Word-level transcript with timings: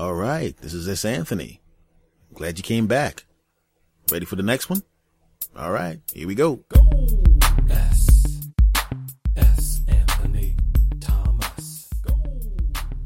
All 0.00 0.14
right, 0.14 0.56
this 0.56 0.72
is 0.72 0.88
S. 0.88 1.04
Anthony. 1.04 1.60
Glad 2.32 2.56
you 2.56 2.62
came 2.62 2.86
back. 2.86 3.26
Ready 4.10 4.24
for 4.24 4.34
the 4.34 4.42
next 4.42 4.70
one? 4.70 4.82
All 5.54 5.72
right, 5.72 6.00
here 6.14 6.26
we 6.26 6.34
go. 6.34 6.64
Go! 6.70 6.80
S. 7.68 8.48
S. 9.36 9.82
Anthony 9.86 10.56
Thomas. 11.00 11.90
Go! 12.02 12.18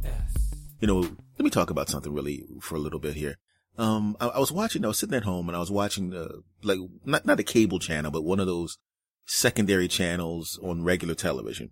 S. 0.04 0.54
You 0.78 0.86
know, 0.86 1.00
let 1.00 1.40
me 1.40 1.50
talk 1.50 1.70
about 1.70 1.88
something 1.88 2.12
really 2.12 2.44
for 2.60 2.76
a 2.76 2.78
little 2.78 3.00
bit 3.00 3.16
here. 3.16 3.38
Um, 3.76 4.16
I, 4.20 4.28
I 4.28 4.38
was 4.38 4.52
watching, 4.52 4.84
I 4.84 4.88
was 4.88 4.98
sitting 5.00 5.16
at 5.16 5.24
home 5.24 5.48
and 5.48 5.56
I 5.56 5.60
was 5.60 5.72
watching 5.72 6.10
the, 6.10 6.44
like, 6.62 6.78
not, 7.04 7.26
not 7.26 7.40
a 7.40 7.42
cable 7.42 7.80
channel, 7.80 8.12
but 8.12 8.22
one 8.22 8.38
of 8.38 8.46
those 8.46 8.78
secondary 9.26 9.88
channels 9.88 10.60
on 10.62 10.84
regular 10.84 11.16
television. 11.16 11.70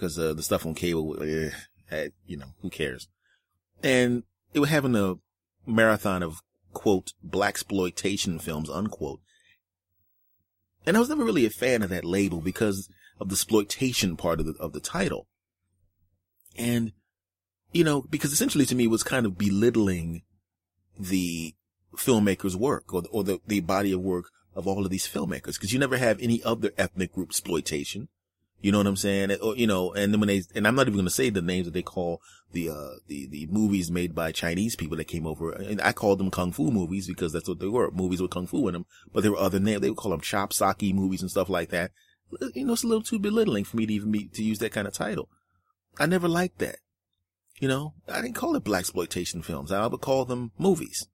Cause, 0.00 0.18
uh, 0.18 0.34
the 0.34 0.42
stuff 0.42 0.66
on 0.66 0.74
cable, 0.74 1.22
eh, 1.22 1.50
had, 1.88 2.10
you 2.26 2.36
know, 2.36 2.54
who 2.60 2.70
cares? 2.70 3.06
And 3.80 4.24
they 4.54 4.60
were 4.60 4.66
having 4.66 4.96
a 4.96 5.16
marathon 5.66 6.22
of 6.22 6.40
quote, 6.72 7.12
black 7.22 7.50
exploitation 7.50 8.38
films, 8.38 8.70
unquote. 8.70 9.20
And 10.86 10.96
I 10.96 11.00
was 11.00 11.08
never 11.08 11.24
really 11.24 11.46
a 11.46 11.50
fan 11.50 11.82
of 11.82 11.90
that 11.90 12.04
label 12.04 12.40
because 12.40 12.88
of 13.20 13.28
the 13.28 13.34
exploitation 13.34 14.16
part 14.16 14.40
of 14.40 14.46
the, 14.46 14.54
of 14.60 14.72
the 14.72 14.80
title. 14.80 15.26
And, 16.56 16.92
you 17.72 17.84
know, 17.84 18.02
because 18.02 18.32
essentially 18.32 18.66
to 18.66 18.74
me 18.74 18.84
it 18.84 18.90
was 18.90 19.02
kind 19.02 19.26
of 19.26 19.38
belittling 19.38 20.22
the 20.98 21.54
filmmaker's 21.96 22.56
work 22.56 22.92
or, 22.92 23.02
or 23.10 23.24
the, 23.24 23.40
the 23.46 23.60
body 23.60 23.92
of 23.92 24.00
work 24.00 24.26
of 24.54 24.66
all 24.66 24.84
of 24.84 24.90
these 24.90 25.08
filmmakers. 25.08 25.58
Cause 25.58 25.72
you 25.72 25.78
never 25.78 25.96
have 25.96 26.20
any 26.20 26.42
other 26.42 26.70
ethnic 26.76 27.12
group 27.12 27.30
exploitation. 27.30 28.08
You 28.64 28.72
know 28.72 28.78
what 28.78 28.86
I'm 28.86 28.96
saying? 28.96 29.30
Or, 29.42 29.54
you 29.54 29.66
know, 29.66 29.92
and 29.92 30.10
then 30.10 30.20
when 30.20 30.28
they, 30.28 30.42
and 30.54 30.66
I'm 30.66 30.74
not 30.74 30.86
even 30.86 30.94
going 30.94 31.04
to 31.04 31.10
say 31.10 31.28
the 31.28 31.42
names 31.42 31.66
that 31.66 31.74
they 31.74 31.82
call 31.82 32.22
the, 32.52 32.70
uh, 32.70 32.94
the, 33.08 33.26
the 33.26 33.46
movies 33.50 33.90
made 33.90 34.14
by 34.14 34.32
Chinese 34.32 34.74
people 34.74 34.96
that 34.96 35.04
came 35.04 35.26
over. 35.26 35.52
And 35.52 35.82
I 35.82 35.92
called 35.92 36.18
them 36.18 36.30
Kung 36.30 36.50
Fu 36.50 36.70
movies 36.70 37.06
because 37.06 37.34
that's 37.34 37.46
what 37.46 37.58
they 37.58 37.66
were. 37.66 37.90
Movies 37.90 38.22
with 38.22 38.30
Kung 38.30 38.46
Fu 38.46 38.66
in 38.66 38.72
them. 38.72 38.86
But 39.12 39.20
there 39.20 39.32
were 39.32 39.38
other 39.38 39.60
names. 39.60 39.82
They 39.82 39.90
would 39.90 39.98
call 39.98 40.12
them 40.12 40.22
Chop 40.22 40.54
Socky 40.54 40.94
movies 40.94 41.20
and 41.20 41.30
stuff 41.30 41.50
like 41.50 41.68
that. 41.72 41.90
You 42.54 42.64
know, 42.64 42.72
it's 42.72 42.84
a 42.84 42.86
little 42.86 43.02
too 43.02 43.18
belittling 43.18 43.64
for 43.64 43.76
me 43.76 43.84
to 43.84 43.92
even 43.92 44.10
be, 44.10 44.28
to 44.28 44.42
use 44.42 44.60
that 44.60 44.72
kind 44.72 44.88
of 44.88 44.94
title. 44.94 45.28
I 45.98 46.06
never 46.06 46.26
liked 46.26 46.58
that. 46.60 46.76
You 47.60 47.68
know, 47.68 47.92
I 48.08 48.22
didn't 48.22 48.36
call 48.36 48.56
it 48.56 48.64
black 48.64 48.80
exploitation 48.80 49.42
films. 49.42 49.72
I 49.72 49.86
would 49.86 50.00
call 50.00 50.24
them 50.24 50.52
movies. 50.56 51.06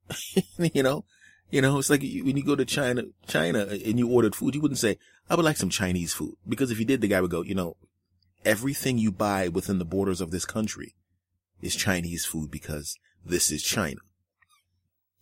you 0.58 0.82
know, 0.82 1.06
you 1.52 1.60
know, 1.60 1.78
it's 1.78 1.90
like 1.90 2.00
when 2.00 2.36
you 2.36 2.42
go 2.42 2.56
to 2.56 2.64
China, 2.64 3.02
China 3.26 3.60
uh, 3.60 3.76
and 3.84 3.98
you 3.98 4.08
ordered 4.08 4.34
food, 4.34 4.54
you 4.54 4.62
wouldn't 4.62 4.78
say, 4.78 4.96
I 5.28 5.36
would 5.36 5.44
like 5.44 5.58
some 5.58 5.68
Chinese 5.68 6.14
food. 6.14 6.34
Because 6.48 6.70
if 6.70 6.78
you 6.78 6.86
did, 6.86 7.02
the 7.02 7.08
guy 7.08 7.20
would 7.20 7.30
go, 7.30 7.42
you 7.42 7.54
know, 7.54 7.76
everything 8.42 8.96
you 8.96 9.12
buy 9.12 9.48
within 9.48 9.78
the 9.78 9.84
borders 9.84 10.22
of 10.22 10.30
this 10.30 10.46
country 10.46 10.94
is 11.60 11.76
Chinese 11.76 12.24
food 12.24 12.50
because 12.50 12.98
this 13.22 13.50
is 13.50 13.62
China. 13.62 14.00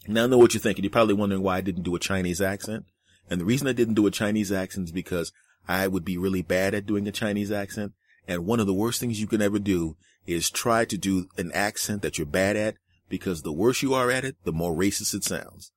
Now 0.07 0.25
I 0.25 0.27
know 0.29 0.39
what 0.39 0.55
you're 0.55 0.61
thinking. 0.61 0.85
You're 0.85 0.93
probably 0.93 1.15
wondering 1.15 1.43
why 1.43 1.57
I 1.57 1.63
didn't 1.63 1.83
do 1.83 1.97
a 1.97 2.01
Chinese 2.01 2.41
accent. 2.41 2.85
And 3.29 3.41
the 3.41 3.45
reason 3.45 3.67
I 3.67 3.73
didn't 3.73 3.95
do 3.95 4.07
a 4.07 4.13
Chinese 4.13 4.53
accent 4.53 4.87
is 4.87 4.93
because 4.93 5.33
I 5.67 5.89
would 5.89 6.05
be 6.05 6.17
really 6.17 6.43
bad 6.43 6.75
at 6.75 6.87
doing 6.87 7.09
a 7.09 7.13
Chinese 7.13 7.51
accent. 7.51 7.93
And 8.29 8.47
one 8.47 8.61
of 8.61 8.69
the 8.69 8.73
worst 8.75 9.01
things 9.01 9.21
you 9.21 9.27
can 9.27 9.43
ever 9.43 9.59
do 9.59 9.97
is 10.27 10.49
try 10.49 10.85
to 10.85 10.97
do 10.97 11.27
an 11.37 11.51
accent 11.53 12.03
that 12.03 12.19
you're 12.19 12.27
bad 12.27 12.57
at 12.57 12.77
because 13.09 13.43
the 13.43 13.53
worse 13.53 13.83
you 13.83 13.95
are 13.95 14.13
at 14.13 14.25
it, 14.25 14.37
the 14.45 14.53
more 14.53 14.73
racist 14.73 15.13
it 15.13 15.25
sounds. 15.25 15.73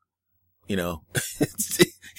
You 0.68 0.78
know, 0.78 1.04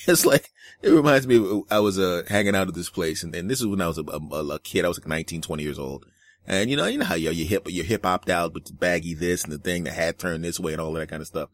it's 0.07 0.27
like, 0.27 0.51
it 0.83 0.91
reminds 0.91 1.27
me, 1.27 1.37
of, 1.37 1.63
I 1.71 1.81
was, 1.81 1.99
uh, 1.99 2.25
hanging 2.29 2.55
out 2.55 2.69
at 2.69 2.75
this 2.75 2.91
place 2.91 3.23
and, 3.23 3.35
and 3.35 3.51
this 3.51 3.61
is 3.61 3.67
when 3.67 3.81
I 3.81 3.89
was 3.89 3.99
a, 3.99 4.03
a, 4.03 4.47
a, 4.55 4.59
kid. 4.59 4.85
I 4.85 4.89
was 4.89 4.99
like 4.99 5.09
19, 5.09 5.41
20 5.41 5.63
years 5.63 5.79
old. 5.79 6.05
And 6.47 6.71
you 6.71 6.77
know, 6.77 6.87
you 6.87 6.99
know 6.99 7.07
how 7.07 7.15
you're, 7.15 7.33
you're 7.33 7.49
hip, 7.49 7.67
you're 7.69 7.87
hip 7.87 8.05
hopped 8.05 8.29
out 8.29 8.53
with 8.53 8.67
the 8.67 8.75
baggy 8.75 9.15
this 9.15 9.45
and 9.45 9.53
the 9.53 9.59
thing, 9.59 9.85
the 9.85 9.91
hat 9.91 10.19
turned 10.19 10.45
this 10.45 10.61
way 10.61 10.73
and 10.73 10.81
all 10.81 10.93
that 10.93 11.09
kind 11.09 11.23
of 11.23 11.27
stuff. 11.27 11.49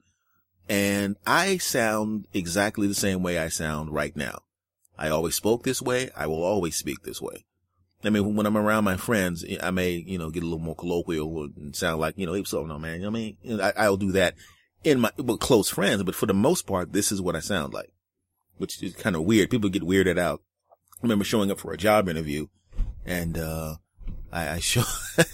And 0.68 1.16
I 1.27 1.58
sound 1.58 2.27
exactly 2.33 2.86
the 2.86 2.94
same 2.94 3.22
way 3.22 3.38
I 3.38 3.48
sound 3.48 3.92
right 3.92 4.16
now. 4.16 4.41
I 4.98 5.08
always 5.08 5.34
spoke 5.34 5.62
this 5.62 5.80
way. 5.80 6.11
I 6.17 6.27
will 6.27 6.42
always 6.42 6.77
speak 6.77 7.02
this 7.02 7.23
way. 7.23 7.45
I 8.02 8.11
mean, 8.11 8.34
when 8.34 8.46
I'm 8.46 8.56
around 8.56 8.84
my 8.84 8.96
friends, 8.96 9.45
I 9.62 9.70
may, 9.70 9.92
you 9.92 10.18
know, 10.18 10.30
get 10.30 10.42
a 10.42 10.46
little 10.46 10.58
more 10.58 10.74
colloquial 10.74 11.45
and 11.56 11.77
sound 11.77 12.00
like, 12.00 12.17
you 12.17 12.27
know, 12.27 12.33
hey, 12.33 12.40
up, 12.40 12.67
no, 12.67 12.79
man? 12.79 12.96
You 12.96 13.02
know 13.02 13.08
I 13.08 13.11
mean, 13.11 13.61
I, 13.61 13.73
I'll 13.77 13.96
do 13.96 14.12
that 14.12 14.34
in 14.85 15.01
my 15.01 15.11
with 15.17 15.41
close 15.41 15.68
friends, 15.68 16.02
but 16.02 16.14
for 16.14 16.27
the 16.27 16.35
most 16.35 16.67
part, 16.67 16.92
this 16.92 17.13
is 17.13 17.20
what 17.20 17.36
I 17.36 17.41
sound 17.41 17.74
like, 17.74 17.92
which 18.57 18.83
is 18.83 18.95
kind 18.95 19.17
of 19.17 19.24
weird. 19.24 19.51
People 19.51 19.70
get 19.70 19.83
weirded 19.83 20.18
out. 20.18 20.42
I 20.70 20.74
remember 21.02 21.24
showing 21.24 21.51
up 21.51 21.58
for 21.58 21.73
a 21.73 21.79
job 21.79 22.08
interview 22.08 22.46
and, 23.05 23.39
uh, 23.39 23.77
I, 24.33 24.48
I 24.51 24.58
show, 24.61 24.83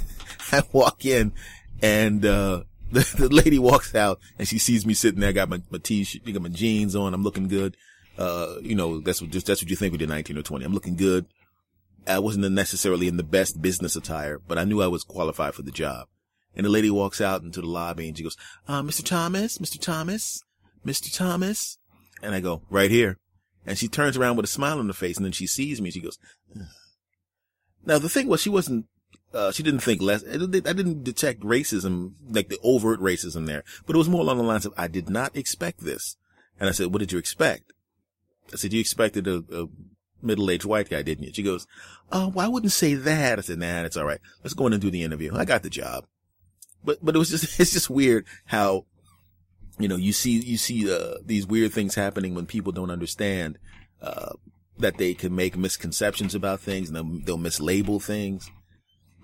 I 0.52 0.62
walk 0.72 1.04
in 1.04 1.32
and, 1.82 2.24
uh, 2.24 2.62
the, 2.92 3.14
the 3.18 3.28
lady 3.28 3.58
walks 3.58 3.94
out 3.94 4.20
and 4.38 4.46
she 4.46 4.58
sees 4.58 4.86
me 4.86 4.94
sitting 4.94 5.20
there. 5.20 5.30
I 5.30 5.32
got 5.32 5.48
my, 5.48 5.60
my 5.70 5.78
t-shirt, 5.78 6.24
got 6.24 6.42
my 6.42 6.48
jeans 6.48 6.94
on. 6.94 7.14
I'm 7.14 7.24
looking 7.24 7.48
good. 7.48 7.76
Uh, 8.16 8.56
you 8.62 8.74
know, 8.74 9.00
that's 9.00 9.20
what, 9.20 9.30
just, 9.30 9.46
that's 9.46 9.60
what 9.60 9.70
you 9.70 9.76
think 9.76 9.92
when 9.92 10.00
you're 10.00 10.08
19 10.08 10.38
or 10.38 10.42
20. 10.42 10.64
I'm 10.64 10.72
looking 10.72 10.96
good. 10.96 11.26
I 12.06 12.20
wasn't 12.20 12.48
necessarily 12.52 13.08
in 13.08 13.16
the 13.16 13.24
best 13.24 13.60
business 13.60 13.96
attire, 13.96 14.38
but 14.38 14.58
I 14.58 14.64
knew 14.64 14.80
I 14.80 14.86
was 14.86 15.02
qualified 15.02 15.54
for 15.54 15.62
the 15.62 15.72
job. 15.72 16.06
And 16.56 16.64
the 16.64 16.70
lady 16.70 16.90
walks 16.90 17.20
out 17.20 17.42
into 17.42 17.60
the 17.60 17.66
lobby 17.66 18.08
and 18.08 18.16
she 18.16 18.24
goes, 18.24 18.36
uh, 18.66 18.82
Mr. 18.82 19.04
Thomas, 19.04 19.58
Mr. 19.58 19.78
Thomas, 19.78 20.42
Mr. 20.84 21.14
Thomas. 21.14 21.78
And 22.22 22.34
I 22.34 22.40
go, 22.40 22.62
right 22.70 22.90
here. 22.90 23.18
And 23.66 23.76
she 23.76 23.88
turns 23.88 24.16
around 24.16 24.36
with 24.36 24.44
a 24.44 24.48
smile 24.48 24.78
on 24.78 24.86
her 24.86 24.92
face 24.94 25.16
and 25.16 25.24
then 25.24 25.32
she 25.32 25.46
sees 25.46 25.80
me. 25.80 25.88
and 25.88 25.94
She 25.94 26.00
goes, 26.00 26.18
Ugh. 26.58 26.66
now 27.84 27.98
the 27.98 28.08
thing 28.08 28.26
was 28.26 28.40
she 28.40 28.48
wasn't, 28.48 28.86
uh, 29.34 29.52
she 29.52 29.62
didn't 29.62 29.80
think 29.80 30.00
less. 30.00 30.24
I 30.24 30.38
didn't 30.38 31.04
detect 31.04 31.40
racism, 31.40 32.12
like 32.26 32.48
the 32.48 32.58
overt 32.62 33.00
racism 33.00 33.46
there, 33.46 33.64
but 33.86 33.94
it 33.94 33.98
was 33.98 34.08
more 34.08 34.22
along 34.22 34.38
the 34.38 34.44
lines 34.44 34.64
of, 34.64 34.72
I 34.78 34.88
did 34.88 35.10
not 35.10 35.36
expect 35.36 35.84
this. 35.84 36.16
And 36.58 36.70
I 36.70 36.72
said, 36.72 36.86
what 36.86 37.00
did 37.00 37.12
you 37.12 37.18
expect? 37.18 37.72
I 38.50 38.56
said, 38.56 38.72
you 38.72 38.80
expected 38.80 39.26
a, 39.26 39.42
a 39.52 39.66
middle-aged 40.22 40.64
white 40.64 40.88
guy, 40.88 41.02
didn't 41.02 41.24
you? 41.24 41.32
She 41.34 41.42
goes, 41.42 41.66
oh, 42.10 42.28
well, 42.28 42.46
I 42.46 42.48
wouldn't 42.48 42.72
say 42.72 42.94
that. 42.94 43.38
I 43.38 43.42
said, 43.42 43.58
nah, 43.58 43.82
it's 43.82 43.96
all 43.96 44.06
right. 44.06 44.20
Let's 44.42 44.54
go 44.54 44.66
in 44.68 44.72
and 44.72 44.80
do 44.80 44.90
the 44.90 45.02
interview. 45.02 45.34
I 45.34 45.44
got 45.44 45.62
the 45.62 45.68
job 45.68 46.06
but 46.86 47.04
but 47.04 47.14
it 47.14 47.18
was 47.18 47.30
just 47.30 47.60
it's 47.60 47.72
just 47.72 47.90
weird 47.90 48.24
how 48.46 48.86
you 49.78 49.88
know 49.88 49.96
you 49.96 50.12
see 50.12 50.38
you 50.38 50.56
see 50.56 50.90
uh, 50.90 51.16
these 51.24 51.46
weird 51.46 51.72
things 51.72 51.94
happening 51.94 52.34
when 52.34 52.46
people 52.46 52.72
don't 52.72 52.90
understand 52.90 53.58
uh, 54.00 54.32
that 54.78 54.96
they 54.96 55.12
can 55.12 55.34
make 55.34 55.56
misconceptions 55.56 56.34
about 56.34 56.60
things 56.60 56.88
and 56.88 56.96
they'll, 56.96 57.20
they'll 57.24 57.38
mislabel 57.38 58.02
things 58.02 58.50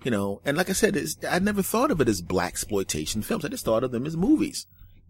you 0.03 0.11
know? 0.11 0.41
And 0.45 0.57
like 0.57 0.69
i 0.69 0.73
said 0.73 0.97
i 1.29 1.39
never 1.39 1.63
thought 1.63 1.91
of 1.91 2.01
it 2.01 2.09
as 2.09 2.21
black 2.21 2.53
exploitation 2.53 3.21
films. 3.21 3.45
I 3.45 3.47
just 3.47 3.65
thought 3.65 3.83
of 3.83 3.91
them 3.91 4.05
as 4.05 4.17
movies. 4.17 4.67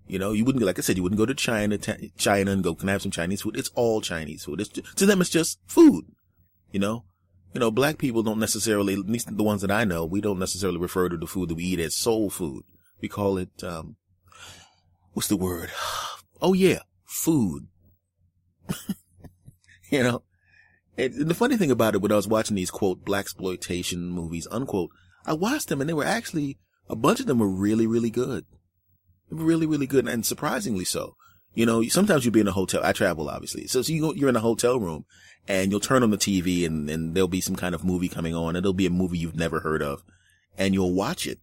You 0.08 0.20
know 0.20 0.32
you 0.32 0.46
wouldn't 0.46 0.64
like 0.64 0.80
i 0.80 0.82
said 0.82 0.98
you 0.98 1.04
wouldn't 1.04 1.20
go 1.20 1.26
to 1.26 1.34
china 1.34 1.78
china 2.18 2.52
and 2.52 2.64
go 2.64 2.76
can 2.76 2.90
i 2.90 2.92
have 2.92 3.02
some 3.02 3.12
chinese 3.12 3.42
food. 3.42 3.58
It's 3.58 3.72
all 3.76 4.02
chinese 4.02 4.46
food. 4.46 4.62
It's 4.62 4.70
to 4.70 5.06
them 5.06 5.22
it's 5.22 5.30
just 5.30 5.60
food 5.66 6.06
you 6.72 6.80
know 6.80 7.06
you 7.54 7.60
know, 7.60 7.72
black 7.72 7.98
people 7.98 8.24
don't 8.24 8.40
necessarily, 8.40 8.94
at 8.94 9.08
least 9.08 9.36
the 9.36 9.44
ones 9.44 9.62
that 9.62 9.72
I 9.72 9.84
know, 9.84 10.06
we 10.06 10.22
don't 10.22 10.40
necessarily 10.40 10.80
refer 10.80 11.10
to 11.10 11.18
the 11.18 11.28
food 11.28 11.50
that 11.50 11.56
we 11.56 11.64
eat 11.64 11.80
as 11.80 11.96
soul 11.96 12.30
food. 12.30 12.64
We 13.00 13.08
call 13.08 13.38
it, 13.38 13.64
um, 13.64 13.98
what's 15.14 15.28
the 15.28 15.38
word? 15.38 15.72
Oh 16.42 16.52
yeah, 16.52 16.80
food. 17.06 17.68
you 19.90 20.04
know, 20.04 20.24
and 20.98 21.14
the 21.30 21.34
funny 21.34 21.56
thing 21.56 21.72
about 21.72 21.96
it, 21.96 22.02
when 22.02 22.12
I 22.12 22.18
was 22.18 22.28
watching 22.28 22.58
these 22.58 22.70
quote 22.70 23.06
black 23.06 23.22
exploitation 23.22 24.10
movies, 24.10 24.46
unquote, 24.52 24.90
I 25.26 25.32
watched 25.32 25.70
them 25.70 25.80
and 25.80 25.90
they 25.90 25.94
were 25.94 26.04
actually 26.04 26.58
a 26.90 26.98
bunch 26.98 27.22
of 27.22 27.28
them 27.28 27.40
were 27.40 27.48
really, 27.48 27.88
really 27.88 28.10
good, 28.10 28.46
really, 29.30 29.66
really 29.66 29.88
good, 29.88 30.06
and 30.06 30.26
surprisingly 30.26 30.84
so. 30.84 31.16
You 31.54 31.66
know, 31.66 31.84
sometimes 31.84 32.26
you'll 32.26 32.34
be 32.34 32.42
in 32.42 32.48
a 32.48 32.52
hotel. 32.52 32.82
I 32.84 32.92
travel, 32.92 33.30
obviously. 33.30 33.68
So, 33.68 33.82
so 33.82 33.94
you 33.94 34.02
go, 34.02 34.14
you're 34.14 34.28
in 34.28 34.36
a 34.36 34.42
hotel 34.42 34.80
room 34.80 35.06
and 35.48 35.72
you'll 35.72 35.80
turn 35.80 36.04
on 36.04 36.12
the 36.12 36.18
TV 36.18 36.66
and, 36.66 36.90
and 36.90 37.16
there'll 37.16 37.28
be 37.28 37.42
some 37.42 37.56
kind 37.56 37.76
of 37.76 37.84
movie 37.84 38.10
coming 38.10 38.36
on. 38.36 38.56
It'll 38.56 38.74
be 38.74 38.86
a 38.86 38.92
movie 38.92 39.18
you've 39.18 39.36
never 39.36 39.60
heard 39.60 39.82
of 39.82 40.04
and 40.58 40.74
you'll 40.74 40.94
watch 40.94 41.28
it 41.28 41.40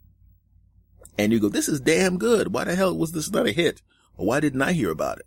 and 1.20 1.32
you 1.32 1.40
go, 1.40 1.50
this 1.50 1.68
is 1.68 1.80
damn 1.80 2.16
good. 2.16 2.54
Why 2.54 2.64
the 2.64 2.74
hell 2.74 2.96
was 2.96 3.12
this 3.12 3.30
not 3.30 3.46
a 3.46 3.52
hit? 3.52 3.82
Or 4.16 4.26
why 4.26 4.40
didn't 4.40 4.62
I 4.62 4.72
hear 4.72 4.90
about 4.90 5.18
it? 5.18 5.26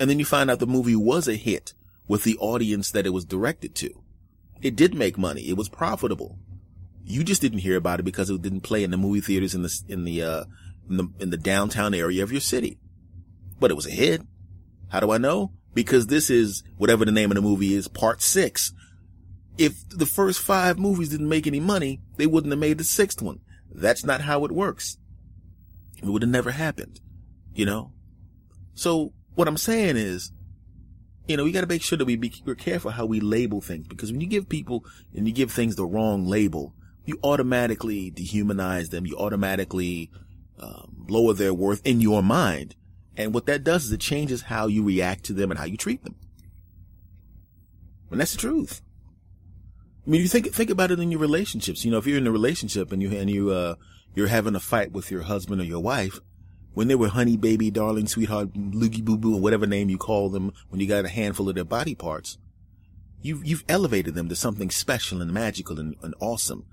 And 0.00 0.10
then 0.10 0.18
you 0.18 0.24
find 0.24 0.50
out 0.50 0.58
the 0.58 0.66
movie 0.66 0.96
was 0.96 1.28
a 1.28 1.36
hit 1.36 1.72
with 2.08 2.24
the 2.24 2.36
audience 2.38 2.90
that 2.90 3.06
it 3.06 3.10
was 3.10 3.24
directed 3.24 3.76
to. 3.76 4.02
It 4.60 4.74
did 4.74 4.92
make 4.92 5.16
money. 5.16 5.42
It 5.42 5.56
was 5.56 5.68
profitable. 5.68 6.38
You 7.04 7.22
just 7.22 7.40
didn't 7.40 7.60
hear 7.60 7.76
about 7.76 8.00
it 8.00 8.04
because 8.04 8.28
it 8.28 8.42
didn't 8.42 8.62
play 8.62 8.82
in 8.82 8.90
the 8.90 8.96
movie 8.96 9.20
theaters 9.20 9.54
in 9.54 9.62
the, 9.62 9.82
in 9.88 10.04
the, 10.04 10.22
uh, 10.22 10.44
in 10.88 10.96
the, 10.96 11.08
in 11.20 11.30
the 11.30 11.36
downtown 11.36 11.94
area 11.94 12.22
of 12.24 12.32
your 12.32 12.40
city. 12.40 12.78
But 13.60 13.70
it 13.70 13.74
was 13.74 13.86
a 13.86 13.90
hit. 13.90 14.22
How 14.88 15.00
do 15.00 15.12
I 15.12 15.18
know? 15.18 15.52
Because 15.74 16.06
this 16.06 16.30
is 16.30 16.62
whatever 16.76 17.04
the 17.04 17.12
name 17.12 17.30
of 17.30 17.36
the 17.36 17.42
movie 17.42 17.74
is, 17.74 17.88
part 17.88 18.22
six. 18.22 18.72
If 19.58 19.88
the 19.88 20.06
first 20.06 20.40
five 20.40 20.78
movies 20.78 21.10
didn't 21.10 21.28
make 21.28 21.46
any 21.46 21.60
money, 21.60 22.00
they 22.16 22.26
wouldn't 22.26 22.52
have 22.52 22.60
made 22.60 22.78
the 22.78 22.84
sixth 22.84 23.20
one. 23.20 23.40
That's 23.72 24.04
not 24.04 24.22
how 24.22 24.44
it 24.44 24.52
works. 24.52 24.98
It 25.98 26.06
would 26.06 26.22
have 26.22 26.30
never 26.30 26.50
happened, 26.50 27.00
you 27.52 27.66
know? 27.66 27.92
So 28.74 29.12
what 29.34 29.48
I'm 29.48 29.58
saying 29.58 29.96
is, 29.96 30.32
you 31.26 31.36
know, 31.36 31.44
we 31.44 31.52
got 31.52 31.60
to 31.60 31.66
make 31.66 31.82
sure 31.82 31.98
that 31.98 32.04
we 32.06 32.16
be 32.16 32.32
we're 32.44 32.54
careful 32.54 32.90
how 32.90 33.06
we 33.06 33.20
label 33.20 33.60
things 33.60 33.86
because 33.86 34.10
when 34.10 34.20
you 34.20 34.26
give 34.26 34.48
people 34.48 34.84
and 35.14 35.28
you 35.28 35.34
give 35.34 35.52
things 35.52 35.76
the 35.76 35.86
wrong 35.86 36.26
label, 36.26 36.74
you 37.04 37.18
automatically 37.22 38.10
dehumanize 38.10 38.90
them. 38.90 39.06
You 39.06 39.16
automatically 39.16 40.10
um, 40.58 41.06
lower 41.08 41.34
their 41.34 41.54
worth 41.54 41.82
in 41.84 42.00
your 42.00 42.22
mind. 42.22 42.74
And 43.16 43.34
what 43.34 43.46
that 43.46 43.64
does 43.64 43.84
is 43.84 43.92
it 43.92 44.00
changes 44.00 44.42
how 44.42 44.66
you 44.66 44.82
react 44.82 45.24
to 45.24 45.32
them 45.32 45.50
and 45.50 45.58
how 45.58 45.66
you 45.66 45.76
treat 45.76 46.04
them. 46.04 46.14
And 48.10 48.20
that's 48.20 48.32
the 48.32 48.38
truth. 48.38 48.82
I 50.06 50.10
mean, 50.10 50.22
you 50.22 50.28
think, 50.28 50.52
think 50.52 50.70
about 50.70 50.90
it 50.90 50.98
in 50.98 51.10
your 51.10 51.20
relationships. 51.20 51.84
You 51.84 51.90
know, 51.90 51.98
if 51.98 52.06
you're 52.06 52.18
in 52.18 52.26
a 52.26 52.32
relationship 52.32 52.92
and 52.92 53.02
you, 53.02 53.10
and 53.16 53.28
you, 53.28 53.50
uh, 53.50 53.74
you're 54.14 54.28
having 54.28 54.56
a 54.56 54.60
fight 54.60 54.92
with 54.92 55.10
your 55.10 55.22
husband 55.22 55.60
or 55.60 55.64
your 55.64 55.80
wife, 55.80 56.18
when 56.72 56.88
they 56.88 56.94
were 56.94 57.08
honey, 57.08 57.36
baby, 57.36 57.70
darling, 57.70 58.06
sweetheart, 58.06 58.52
loogie 58.54 59.04
boo 59.04 59.18
boo, 59.18 59.36
or 59.36 59.40
whatever 59.40 59.66
name 59.66 59.90
you 59.90 59.98
call 59.98 60.30
them, 60.30 60.52
when 60.68 60.80
you 60.80 60.86
got 60.86 61.04
a 61.04 61.08
handful 61.08 61.48
of 61.48 61.54
their 61.54 61.64
body 61.64 61.94
parts, 61.94 62.38
you've, 63.20 63.44
you've 63.44 63.64
elevated 63.68 64.14
them 64.14 64.28
to 64.28 64.36
something 64.36 64.70
special 64.70 65.20
and 65.20 65.32
magical 65.32 65.78
and, 65.78 65.96
and 66.02 66.14
awesome. 66.20 66.64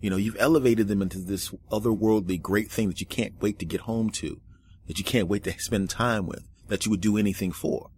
You 0.00 0.10
know, 0.10 0.16
you've 0.16 0.36
elevated 0.38 0.88
them 0.88 1.00
into 1.00 1.18
this 1.18 1.50
otherworldly 1.70 2.40
great 2.42 2.70
thing 2.70 2.88
that 2.88 3.00
you 3.00 3.06
can't 3.06 3.40
wait 3.40 3.58
to 3.60 3.64
get 3.64 3.82
home 3.82 4.10
to, 4.10 4.40
that 4.86 4.98
you 4.98 5.04
can't 5.04 5.28
wait 5.28 5.44
to 5.44 5.58
spend 5.58 5.90
time 5.90 6.26
with, 6.26 6.44
that 6.68 6.84
you 6.84 6.90
would 6.90 7.00
do 7.00 7.16
anything 7.16 7.52
for. 7.52 7.90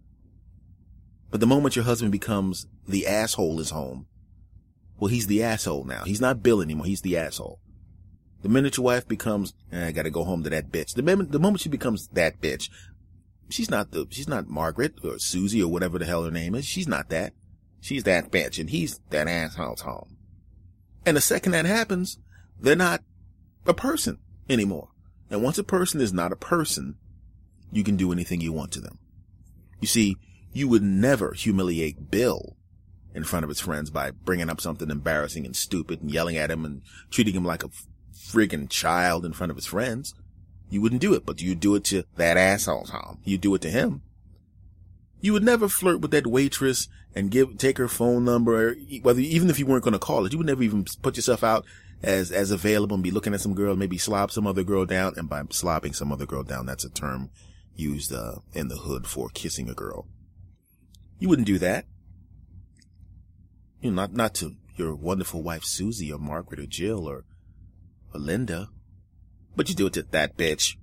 But 1.31 1.39
the 1.39 1.47
moment 1.47 1.75
your 1.75 1.85
husband 1.85 2.11
becomes 2.11 2.67
the 2.87 3.05
asshole 3.05 3.59
is 3.59 3.69
home, 3.69 4.07
well, 4.99 5.09
he's 5.09 5.27
the 5.27 5.43
asshole 5.43 5.85
now. 5.85 6.03
He's 6.03 6.19
not 6.19 6.43
Bill 6.43 6.61
anymore. 6.61 6.85
He's 6.85 7.01
the 7.01 7.17
asshole. 7.17 7.59
The 8.41 8.49
minute 8.49 8.77
your 8.77 8.85
wife 8.85 9.07
becomes, 9.07 9.53
eh, 9.71 9.87
I 9.87 9.91
gotta 9.91 10.09
go 10.09 10.23
home 10.23 10.43
to 10.43 10.49
that 10.49 10.71
bitch. 10.71 10.93
The 10.93 11.03
moment, 11.03 11.31
the 11.31 11.39
moment 11.39 11.61
she 11.61 11.69
becomes 11.69 12.07
that 12.09 12.41
bitch, 12.41 12.69
she's 13.49 13.69
not 13.69 13.91
the, 13.91 14.07
she's 14.09 14.27
not 14.27 14.47
Margaret 14.47 14.95
or 15.03 15.19
Susie 15.19 15.61
or 15.61 15.71
whatever 15.71 15.99
the 15.99 16.05
hell 16.05 16.23
her 16.23 16.31
name 16.31 16.55
is. 16.55 16.65
She's 16.65 16.87
not 16.87 17.09
that. 17.09 17.33
She's 17.81 18.03
that 18.03 18.31
bitch 18.31 18.59
and 18.59 18.69
he's 18.69 18.99
that 19.09 19.27
asshole's 19.27 19.81
home. 19.81 20.17
And 21.05 21.15
the 21.15 21.21
second 21.21 21.53
that 21.53 21.65
happens, 21.65 22.19
they're 22.59 22.75
not 22.75 23.01
a 23.65 23.73
person 23.73 24.19
anymore. 24.49 24.89
And 25.29 25.43
once 25.43 25.57
a 25.57 25.63
person 25.63 26.01
is 26.01 26.13
not 26.13 26.31
a 26.31 26.37
person, 26.37 26.95
you 27.71 27.83
can 27.83 27.95
do 27.95 28.11
anything 28.11 28.41
you 28.41 28.51
want 28.51 28.71
to 28.73 28.81
them. 28.81 28.99
You 29.79 29.87
see, 29.87 30.17
you 30.53 30.67
would 30.67 30.83
never 30.83 31.33
humiliate 31.33 32.09
Bill 32.09 32.57
in 33.13 33.23
front 33.23 33.43
of 33.43 33.49
his 33.49 33.59
friends 33.59 33.89
by 33.89 34.11
bringing 34.11 34.49
up 34.49 34.61
something 34.61 34.89
embarrassing 34.89 35.45
and 35.45 35.55
stupid 35.55 36.01
and 36.01 36.11
yelling 36.11 36.37
at 36.37 36.51
him 36.51 36.65
and 36.65 36.81
treating 37.09 37.33
him 37.33 37.45
like 37.45 37.63
a 37.63 37.69
friggin' 38.15 38.69
child 38.69 39.25
in 39.25 39.33
front 39.33 39.51
of 39.51 39.55
his 39.55 39.65
friends. 39.65 40.13
You 40.69 40.81
wouldn't 40.81 41.01
do 41.01 41.13
it, 41.13 41.25
but 41.25 41.41
you 41.41 41.55
do 41.55 41.75
it 41.75 41.83
to 41.85 42.03
that 42.15 42.37
asshole, 42.37 42.85
Tom. 42.85 43.19
You 43.23 43.37
do 43.37 43.55
it 43.55 43.61
to 43.61 43.71
him. 43.71 44.01
You 45.21 45.33
would 45.33 45.43
never 45.43 45.67
flirt 45.67 46.01
with 46.01 46.11
that 46.11 46.27
waitress 46.27 46.87
and 47.13 47.31
give, 47.31 47.57
take 47.57 47.77
her 47.77 47.87
phone 47.87 48.23
number, 48.23 48.75
whether, 49.01 49.19
even 49.19 49.49
if 49.49 49.59
you 49.59 49.65
weren't 49.65 49.83
going 49.83 49.93
to 49.93 49.99
call 49.99 50.25
it, 50.25 50.31
you 50.31 50.37
would 50.37 50.47
never 50.47 50.63
even 50.63 50.85
put 51.01 51.17
yourself 51.17 51.43
out 51.43 51.65
as, 52.01 52.31
as 52.31 52.51
available 52.51 52.93
and 52.95 53.03
be 53.03 53.11
looking 53.11 53.33
at 53.33 53.41
some 53.41 53.53
girl, 53.53 53.75
maybe 53.75 53.97
slob 53.97 54.31
some 54.31 54.47
other 54.47 54.63
girl 54.63 54.85
down. 54.85 55.13
And 55.17 55.27
by 55.27 55.41
slobbing 55.43 55.93
some 55.93 56.11
other 56.11 56.25
girl 56.25 56.43
down, 56.43 56.65
that's 56.65 56.85
a 56.85 56.89
term 56.89 57.29
used, 57.75 58.13
uh, 58.13 58.35
in 58.53 58.69
the 58.69 58.77
hood 58.77 59.07
for 59.07 59.29
kissing 59.29 59.69
a 59.69 59.73
girl. 59.73 60.07
You 61.17 61.27
wouldn't 61.27 61.47
do 61.47 61.57
that. 61.59 61.85
You 63.81 63.91
know, 63.91 63.95
not, 63.95 64.13
not 64.13 64.33
to 64.35 64.55
your 64.77 64.95
wonderful 64.95 65.43
wife, 65.43 65.65
Susie 65.65 66.13
or 66.13 66.19
Margaret 66.19 66.59
or 66.61 66.65
Jill 66.65 67.07
or, 67.09 67.25
or 68.13 68.19
Linda, 68.19 68.69
but 69.55 69.67
you 69.67 69.75
do 69.75 69.87
it 69.87 69.93
to 69.93 70.03
that 70.03 70.37
bitch. 70.37 70.77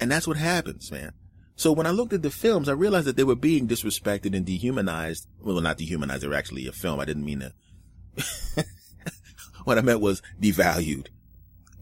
And 0.00 0.10
that's 0.10 0.26
what 0.26 0.36
happens, 0.36 0.90
man. 0.90 1.12
So 1.56 1.72
when 1.72 1.86
I 1.86 1.90
looked 1.90 2.12
at 2.12 2.22
the 2.22 2.30
films, 2.30 2.68
I 2.68 2.72
realized 2.72 3.06
that 3.06 3.16
they 3.16 3.24
were 3.24 3.34
being 3.34 3.66
disrespected 3.66 4.36
and 4.36 4.44
dehumanized. 4.44 5.26
Well, 5.40 5.58
not 5.62 5.78
dehumanized. 5.78 6.22
They 6.22 6.28
were 6.28 6.34
actually 6.34 6.66
a 6.66 6.72
film. 6.72 7.00
I 7.00 7.06
didn't 7.06 7.24
mean 7.24 7.40
to. 7.40 8.64
what 9.64 9.78
I 9.78 9.80
meant 9.80 10.00
was 10.00 10.20
devalued. 10.40 11.06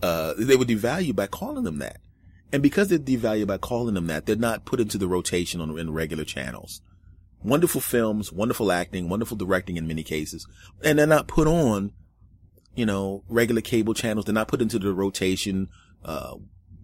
Uh, 0.00 0.34
they 0.38 0.54
were 0.54 0.64
devalued 0.64 1.16
by 1.16 1.26
calling 1.26 1.64
them 1.64 1.78
that. 1.78 1.98
And 2.52 2.62
because 2.62 2.88
they're 2.88 3.00
devalued 3.00 3.48
by 3.48 3.58
calling 3.58 3.94
them 3.94 4.06
that, 4.06 4.26
they're 4.26 4.36
not 4.36 4.64
put 4.64 4.78
into 4.78 4.96
the 4.96 5.08
rotation 5.08 5.60
on 5.60 5.76
in 5.76 5.92
regular 5.92 6.24
channels. 6.24 6.80
Wonderful 7.42 7.80
films, 7.80 8.32
wonderful 8.32 8.70
acting, 8.70 9.08
wonderful 9.08 9.36
directing 9.36 9.76
in 9.76 9.88
many 9.88 10.04
cases. 10.04 10.46
And 10.84 11.00
they're 11.00 11.06
not 11.06 11.26
put 11.26 11.48
on, 11.48 11.92
you 12.76 12.86
know, 12.86 13.24
regular 13.28 13.60
cable 13.60 13.92
channels. 13.92 14.24
They're 14.24 14.34
not 14.34 14.48
put 14.48 14.62
into 14.62 14.78
the 14.78 14.94
rotation, 14.94 15.68
uh, 16.04 16.36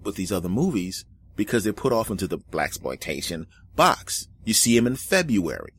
with 0.02 0.16
these 0.16 0.32
other 0.32 0.48
movies 0.48 1.04
because 1.36 1.64
they're 1.64 1.72
put 1.72 1.92
off 1.92 2.10
into 2.10 2.26
the 2.26 2.38
black 2.38 2.68
exploitation 2.68 3.46
box. 3.76 4.28
You 4.44 4.54
see 4.54 4.74
them 4.76 4.86
in 4.86 4.96
February, 4.96 5.72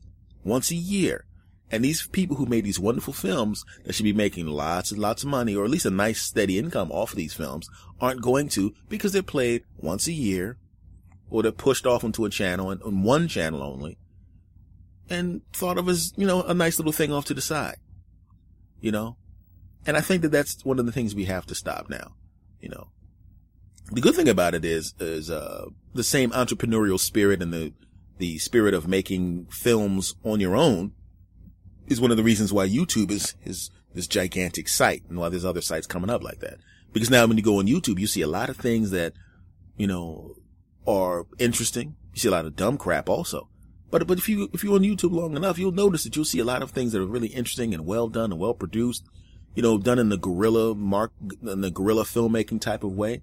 once 0.44 0.70
a 0.70 0.76
year. 0.76 1.26
And 1.70 1.82
these 1.82 2.06
people 2.06 2.36
who 2.36 2.46
made 2.46 2.64
these 2.64 2.78
wonderful 2.78 3.14
films 3.14 3.64
that 3.84 3.94
should 3.94 4.04
be 4.04 4.12
making 4.12 4.46
lots 4.46 4.90
and 4.90 5.00
lots 5.00 5.22
of 5.22 5.30
money, 5.30 5.54
or 5.54 5.64
at 5.64 5.70
least 5.70 5.86
a 5.86 5.90
nice 5.90 6.20
steady 6.20 6.58
income 6.58 6.92
off 6.92 7.12
of 7.12 7.16
these 7.16 7.32
films, 7.32 7.68
aren't 8.00 8.20
going 8.20 8.48
to 8.50 8.74
because 8.90 9.12
they're 9.12 9.22
played 9.22 9.62
once 9.78 10.06
a 10.06 10.12
year, 10.12 10.58
or 11.30 11.42
they're 11.42 11.50
pushed 11.50 11.86
off 11.86 12.04
onto 12.04 12.26
a 12.26 12.30
channel 12.30 12.70
and 12.70 12.82
on 12.82 13.02
one 13.02 13.26
channel 13.26 13.62
only, 13.62 13.96
and 15.08 15.40
thought 15.54 15.78
of 15.78 15.88
as, 15.88 16.12
you 16.16 16.26
know, 16.26 16.42
a 16.42 16.52
nice 16.52 16.78
little 16.78 16.92
thing 16.92 17.10
off 17.10 17.24
to 17.24 17.34
the 17.34 17.40
side. 17.40 17.76
You 18.80 18.92
know? 18.92 19.16
And 19.86 19.96
I 19.96 20.00
think 20.00 20.22
that 20.22 20.32
that's 20.32 20.64
one 20.64 20.78
of 20.78 20.86
the 20.86 20.92
things 20.92 21.14
we 21.14 21.24
have 21.24 21.46
to 21.46 21.54
stop 21.54 21.88
now. 21.88 22.14
You 22.60 22.68
know, 22.68 22.88
the 23.92 24.00
good 24.00 24.14
thing 24.14 24.28
about 24.28 24.54
it 24.54 24.64
is, 24.64 24.94
is, 24.98 25.30
uh, 25.30 25.66
the 25.94 26.04
same 26.04 26.30
entrepreneurial 26.30 26.98
spirit 26.98 27.42
and 27.42 27.52
the, 27.52 27.72
the 28.18 28.38
spirit 28.38 28.74
of 28.74 28.88
making 28.88 29.46
films 29.50 30.14
on 30.24 30.40
your 30.40 30.56
own 30.56 30.92
is 31.86 32.00
one 32.00 32.10
of 32.10 32.16
the 32.16 32.22
reasons 32.22 32.52
why 32.52 32.66
YouTube 32.66 33.10
is, 33.10 33.34
is 33.44 33.70
this 33.94 34.06
gigantic 34.06 34.68
site 34.68 35.02
and 35.08 35.18
why 35.18 35.28
there's 35.28 35.44
other 35.44 35.60
sites 35.60 35.86
coming 35.86 36.10
up 36.10 36.22
like 36.22 36.40
that. 36.40 36.58
Because 36.92 37.10
now 37.10 37.26
when 37.26 37.36
you 37.36 37.42
go 37.42 37.58
on 37.58 37.66
YouTube, 37.66 37.98
you 37.98 38.06
see 38.06 38.22
a 38.22 38.26
lot 38.26 38.48
of 38.48 38.56
things 38.56 38.90
that, 38.90 39.12
you 39.76 39.86
know, 39.86 40.34
are 40.86 41.26
interesting. 41.38 41.96
You 42.14 42.20
see 42.20 42.28
a 42.28 42.32
lot 42.32 42.46
of 42.46 42.56
dumb 42.56 42.78
crap 42.78 43.08
also. 43.08 43.48
But, 43.90 44.06
but 44.06 44.18
if 44.18 44.28
you, 44.28 44.48
if 44.52 44.64
you're 44.64 44.74
on 44.74 44.80
YouTube 44.80 45.12
long 45.12 45.36
enough, 45.36 45.58
you'll 45.58 45.72
notice 45.72 46.04
that 46.04 46.16
you'll 46.16 46.24
see 46.24 46.38
a 46.38 46.44
lot 46.44 46.62
of 46.62 46.70
things 46.70 46.92
that 46.92 47.02
are 47.02 47.06
really 47.06 47.28
interesting 47.28 47.74
and 47.74 47.84
well 47.84 48.08
done 48.08 48.32
and 48.32 48.40
well 48.40 48.54
produced, 48.54 49.04
you 49.54 49.62
know, 49.62 49.76
done 49.76 49.98
in 49.98 50.08
the 50.08 50.16
guerrilla 50.16 50.74
mark, 50.74 51.12
in 51.42 51.60
the 51.60 51.70
guerrilla 51.70 52.04
filmmaking 52.04 52.60
type 52.60 52.84
of 52.84 52.92
way. 52.92 53.22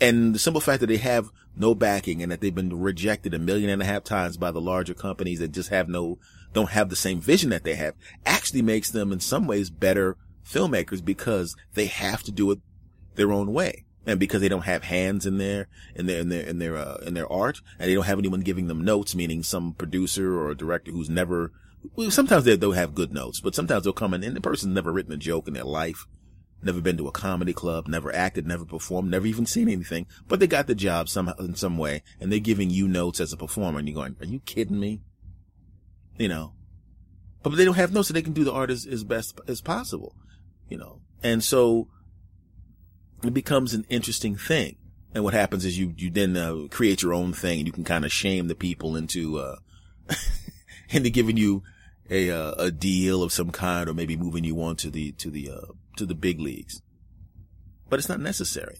And 0.00 0.34
the 0.34 0.38
simple 0.38 0.60
fact 0.60 0.80
that 0.80 0.88
they 0.88 0.96
have 0.96 1.30
no 1.56 1.74
backing 1.74 2.22
and 2.22 2.32
that 2.32 2.40
they've 2.40 2.54
been 2.54 2.80
rejected 2.80 3.34
a 3.34 3.38
million 3.38 3.70
and 3.70 3.82
a 3.82 3.84
half 3.84 4.04
times 4.04 4.36
by 4.36 4.50
the 4.50 4.60
larger 4.60 4.94
companies 4.94 5.38
that 5.38 5.52
just 5.52 5.68
have 5.68 5.88
no, 5.88 6.18
don't 6.52 6.70
have 6.70 6.88
the 6.88 6.96
same 6.96 7.20
vision 7.20 7.50
that 7.50 7.64
they 7.64 7.74
have 7.74 7.94
actually 8.24 8.62
makes 8.62 8.90
them 8.90 9.12
in 9.12 9.20
some 9.20 9.46
ways 9.46 9.70
better 9.70 10.16
filmmakers 10.44 11.04
because 11.04 11.54
they 11.74 11.86
have 11.86 12.22
to 12.22 12.32
do 12.32 12.50
it 12.50 12.58
their 13.14 13.32
own 13.32 13.52
way. 13.52 13.84
And 14.04 14.18
because 14.18 14.40
they 14.40 14.48
don't 14.48 14.64
have 14.64 14.82
hands 14.82 15.26
in 15.26 15.38
their, 15.38 15.68
in 15.94 16.06
their, 16.06 16.20
in 16.20 16.28
their, 16.28 16.42
in 16.42 16.58
their, 16.58 16.76
uh, 16.76 16.96
in 17.06 17.14
their 17.14 17.30
art 17.30 17.60
and 17.78 17.88
they 17.88 17.94
don't 17.94 18.06
have 18.06 18.18
anyone 18.18 18.40
giving 18.40 18.66
them 18.66 18.84
notes, 18.84 19.14
meaning 19.14 19.44
some 19.44 19.74
producer 19.74 20.36
or 20.36 20.50
a 20.50 20.56
director 20.56 20.90
who's 20.90 21.08
never, 21.08 21.52
well, 21.94 22.10
sometimes 22.10 22.44
they, 22.44 22.56
they'll 22.56 22.72
have 22.72 22.94
good 22.94 23.12
notes, 23.12 23.40
but 23.40 23.54
sometimes 23.54 23.84
they'll 23.84 23.92
come 23.92 24.14
in 24.14 24.24
and 24.24 24.34
the 24.34 24.40
person's 24.40 24.74
never 24.74 24.92
written 24.92 25.12
a 25.12 25.16
joke 25.16 25.46
in 25.46 25.54
their 25.54 25.64
life 25.64 26.06
never 26.62 26.80
been 26.80 26.96
to 26.96 27.08
a 27.08 27.12
comedy 27.12 27.52
club, 27.52 27.88
never 27.88 28.14
acted, 28.14 28.46
never 28.46 28.64
performed, 28.64 29.10
never 29.10 29.26
even 29.26 29.46
seen 29.46 29.68
anything, 29.68 30.06
but 30.28 30.40
they 30.40 30.46
got 30.46 30.66
the 30.66 30.74
job 30.74 31.08
somehow 31.08 31.34
in 31.38 31.54
some 31.54 31.78
way 31.78 32.02
and 32.20 32.30
they're 32.30 32.38
giving 32.38 32.70
you 32.70 32.88
notes 32.88 33.20
as 33.20 33.32
a 33.32 33.36
performer 33.36 33.78
and 33.78 33.88
you're 33.88 33.96
going, 33.96 34.16
are 34.20 34.26
you 34.26 34.40
kidding 34.40 34.78
me? 34.78 35.00
You 36.18 36.28
know, 36.28 36.52
but 37.42 37.50
they 37.56 37.64
don't 37.64 37.74
have 37.74 37.92
notes 37.92 38.08
so 38.08 38.14
they 38.14 38.22
can 38.22 38.32
do 38.32 38.44
the 38.44 38.52
art 38.52 38.70
as, 38.70 38.86
as 38.86 39.04
best 39.04 39.40
as 39.48 39.60
possible, 39.60 40.14
you 40.68 40.78
know, 40.78 41.00
and 41.22 41.42
so 41.42 41.88
it 43.24 43.34
becomes 43.34 43.74
an 43.74 43.86
interesting 43.88 44.36
thing. 44.36 44.76
And 45.14 45.24
what 45.24 45.34
happens 45.34 45.64
is 45.64 45.78
you, 45.78 45.94
you 45.96 46.10
then 46.10 46.36
uh, 46.36 46.68
create 46.70 47.02
your 47.02 47.12
own 47.12 47.32
thing 47.32 47.58
and 47.58 47.66
you 47.66 47.72
can 47.72 47.84
kind 47.84 48.04
of 48.04 48.12
shame 48.12 48.48
the 48.48 48.54
people 48.54 48.96
into, 48.96 49.38
uh, 49.38 49.56
into 50.90 51.10
giving 51.10 51.36
you 51.36 51.62
a, 52.08 52.30
uh, 52.30 52.52
a 52.52 52.70
deal 52.70 53.22
of 53.22 53.32
some 53.32 53.50
kind 53.50 53.88
or 53.88 53.94
maybe 53.94 54.16
moving 54.16 54.44
you 54.44 54.60
on 54.62 54.76
to 54.76 54.90
the, 54.90 55.12
to 55.12 55.30
the, 55.30 55.50
uh, 55.50 55.72
to 55.96 56.06
the 56.06 56.14
big 56.14 56.40
leagues. 56.40 56.82
But 57.88 57.98
it's 57.98 58.08
not 58.08 58.20
necessary. 58.20 58.78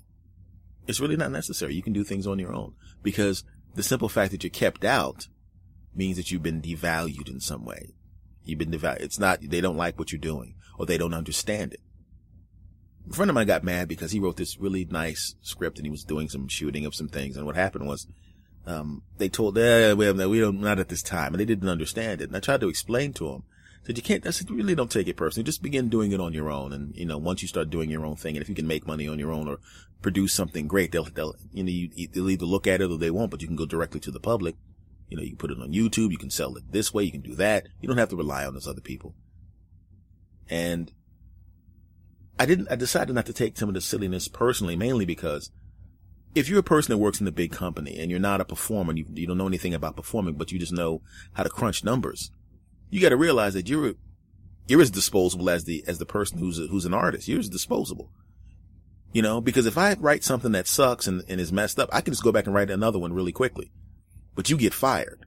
It's 0.86 1.00
really 1.00 1.16
not 1.16 1.30
necessary. 1.30 1.74
You 1.74 1.82
can 1.82 1.92
do 1.92 2.04
things 2.04 2.26
on 2.26 2.38
your 2.38 2.52
own 2.52 2.74
because 3.02 3.44
the 3.74 3.82
simple 3.82 4.08
fact 4.08 4.32
that 4.32 4.42
you're 4.42 4.50
kept 4.50 4.84
out 4.84 5.28
means 5.94 6.16
that 6.16 6.30
you've 6.30 6.42
been 6.42 6.62
devalued 6.62 7.28
in 7.28 7.40
some 7.40 7.64
way. 7.64 7.94
You've 8.44 8.58
been 8.58 8.70
devalued. 8.70 9.00
It's 9.00 9.18
not, 9.18 9.40
they 9.42 9.60
don't 9.60 9.76
like 9.76 9.98
what 9.98 10.12
you're 10.12 10.18
doing 10.18 10.54
or 10.78 10.86
they 10.86 10.98
don't 10.98 11.14
understand 11.14 11.74
it. 11.74 11.80
A 13.10 13.14
friend 13.14 13.30
of 13.30 13.34
mine 13.34 13.46
got 13.46 13.64
mad 13.64 13.88
because 13.88 14.12
he 14.12 14.20
wrote 14.20 14.36
this 14.36 14.58
really 14.58 14.84
nice 14.84 15.34
script 15.42 15.78
and 15.78 15.86
he 15.86 15.90
was 15.90 16.04
doing 16.04 16.28
some 16.28 16.48
shooting 16.48 16.86
of 16.86 16.94
some 16.94 17.08
things. 17.08 17.36
And 17.36 17.44
what 17.46 17.56
happened 17.56 17.86
was, 17.86 18.06
um, 18.64 19.02
they 19.18 19.28
told, 19.28 19.58
eh, 19.58 19.92
we 19.92 20.04
don't, 20.06 20.60
not 20.60 20.78
at 20.78 20.88
this 20.88 21.02
time. 21.02 21.34
And 21.34 21.40
they 21.40 21.44
didn't 21.44 21.68
understand 21.68 22.20
it. 22.20 22.28
And 22.28 22.36
I 22.36 22.40
tried 22.40 22.60
to 22.60 22.68
explain 22.68 23.12
to 23.14 23.28
him 23.30 23.42
said 23.84 23.96
you 23.96 24.02
can't, 24.02 24.26
I 24.26 24.30
said, 24.30 24.50
really 24.50 24.74
don't 24.74 24.90
take 24.90 25.08
it 25.08 25.16
personally. 25.16 25.44
Just 25.44 25.62
begin 25.62 25.88
doing 25.88 26.12
it 26.12 26.20
on 26.20 26.32
your 26.32 26.50
own. 26.50 26.72
And, 26.72 26.96
you 26.96 27.04
know, 27.04 27.18
once 27.18 27.42
you 27.42 27.48
start 27.48 27.70
doing 27.70 27.90
your 27.90 28.06
own 28.06 28.16
thing 28.16 28.36
and 28.36 28.42
if 28.42 28.48
you 28.48 28.54
can 28.54 28.66
make 28.66 28.86
money 28.86 29.08
on 29.08 29.18
your 29.18 29.32
own 29.32 29.48
or 29.48 29.58
produce 30.00 30.32
something 30.32 30.68
great, 30.68 30.92
they'll, 30.92 31.04
they'll, 31.04 31.34
you 31.52 31.64
know, 31.64 31.70
you, 31.70 32.08
they'll 32.08 32.30
either 32.30 32.46
look 32.46 32.66
at 32.66 32.80
it 32.80 32.90
or 32.90 32.98
they 32.98 33.10
won't, 33.10 33.30
but 33.30 33.42
you 33.42 33.48
can 33.48 33.56
go 33.56 33.66
directly 33.66 34.00
to 34.00 34.10
the 34.10 34.20
public. 34.20 34.56
You 35.08 35.16
know, 35.16 35.22
you 35.22 35.30
can 35.30 35.38
put 35.38 35.50
it 35.50 35.60
on 35.60 35.72
YouTube. 35.72 36.10
You 36.10 36.18
can 36.18 36.30
sell 36.30 36.56
it 36.56 36.70
this 36.70 36.94
way. 36.94 37.04
You 37.04 37.12
can 37.12 37.20
do 37.20 37.34
that. 37.34 37.66
You 37.80 37.88
don't 37.88 37.98
have 37.98 38.10
to 38.10 38.16
rely 38.16 38.46
on 38.46 38.54
those 38.54 38.68
other 38.68 38.80
people. 38.80 39.14
And 40.48 40.92
I 42.38 42.46
didn't, 42.46 42.68
I 42.70 42.76
decided 42.76 43.14
not 43.14 43.26
to 43.26 43.32
take 43.32 43.58
some 43.58 43.68
of 43.68 43.74
the 43.74 43.80
silliness 43.80 44.28
personally, 44.28 44.76
mainly 44.76 45.04
because 45.04 45.50
if 46.34 46.48
you're 46.48 46.60
a 46.60 46.64
person 46.64 46.92
that 46.92 46.98
works 46.98 47.20
in 47.20 47.26
a 47.26 47.32
big 47.32 47.52
company 47.52 47.98
and 47.98 48.10
you're 48.10 48.20
not 48.20 48.40
a 48.40 48.44
performer, 48.44 48.94
you, 48.94 49.04
you 49.12 49.26
don't 49.26 49.38
know 49.38 49.46
anything 49.46 49.74
about 49.74 49.96
performing, 49.96 50.34
but 50.34 50.50
you 50.50 50.58
just 50.58 50.72
know 50.72 51.02
how 51.34 51.42
to 51.42 51.50
crunch 51.50 51.84
numbers, 51.84 52.30
you 52.92 53.00
got 53.00 53.08
to 53.08 53.16
realize 53.16 53.54
that 53.54 53.68
you're 53.68 53.94
you're 54.68 54.82
as 54.82 54.90
disposable 54.90 55.48
as 55.48 55.64
the 55.64 55.82
as 55.86 55.98
the 55.98 56.06
person 56.06 56.38
who's 56.38 56.58
a, 56.58 56.66
who's 56.66 56.84
an 56.84 56.94
artist. 56.94 57.26
You're 57.26 57.40
as 57.40 57.48
disposable. 57.48 58.12
You 59.12 59.22
know, 59.22 59.40
because 59.40 59.66
if 59.66 59.76
I 59.76 59.94
write 59.94 60.22
something 60.22 60.52
that 60.52 60.68
sucks 60.68 61.06
and, 61.06 61.24
and 61.26 61.40
is 61.40 61.52
messed 61.52 61.78
up, 61.78 61.88
I 61.92 62.02
can 62.02 62.12
just 62.12 62.22
go 62.22 62.32
back 62.32 62.46
and 62.46 62.54
write 62.54 62.70
another 62.70 62.98
one 62.98 63.12
really 63.12 63.32
quickly. 63.32 63.72
But 64.34 64.50
you 64.50 64.56
get 64.56 64.74
fired. 64.74 65.26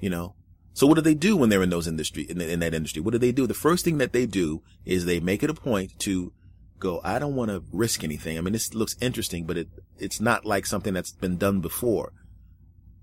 You 0.00 0.10
know? 0.10 0.34
So 0.72 0.86
what 0.86 0.94
do 0.94 1.00
they 1.00 1.14
do 1.14 1.36
when 1.36 1.48
they're 1.48 1.62
in 1.62 1.70
those 1.70 1.86
industry, 1.86 2.24
in, 2.28 2.40
in 2.40 2.60
that 2.60 2.74
industry? 2.74 3.02
What 3.02 3.12
do 3.12 3.18
they 3.18 3.32
do? 3.32 3.46
The 3.46 3.54
first 3.54 3.84
thing 3.84 3.98
that 3.98 4.12
they 4.12 4.26
do 4.26 4.62
is 4.84 5.04
they 5.04 5.20
make 5.20 5.42
it 5.42 5.50
a 5.50 5.54
point 5.54 5.98
to 6.00 6.32
go, 6.78 7.00
I 7.02 7.18
don't 7.18 7.34
want 7.34 7.50
to 7.50 7.64
risk 7.72 8.04
anything. 8.04 8.38
I 8.38 8.42
mean, 8.42 8.52
this 8.52 8.74
looks 8.74 8.96
interesting, 9.00 9.44
but 9.44 9.56
it, 9.56 9.68
it's 9.98 10.20
not 10.20 10.44
like 10.44 10.66
something 10.66 10.94
that's 10.94 11.12
been 11.12 11.36
done 11.36 11.60
before. 11.60 12.12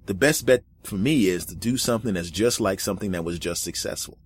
The 0.06 0.14
best 0.14 0.46
bet 0.46 0.64
for 0.84 0.96
me 0.96 1.28
is 1.28 1.46
to 1.46 1.56
do 1.56 1.78
something 1.78 2.14
that's 2.14 2.30
just 2.30 2.60
like 2.60 2.80
something 2.80 3.12
that 3.12 3.24
was 3.24 3.40
just 3.40 3.64
successful. 3.64 4.20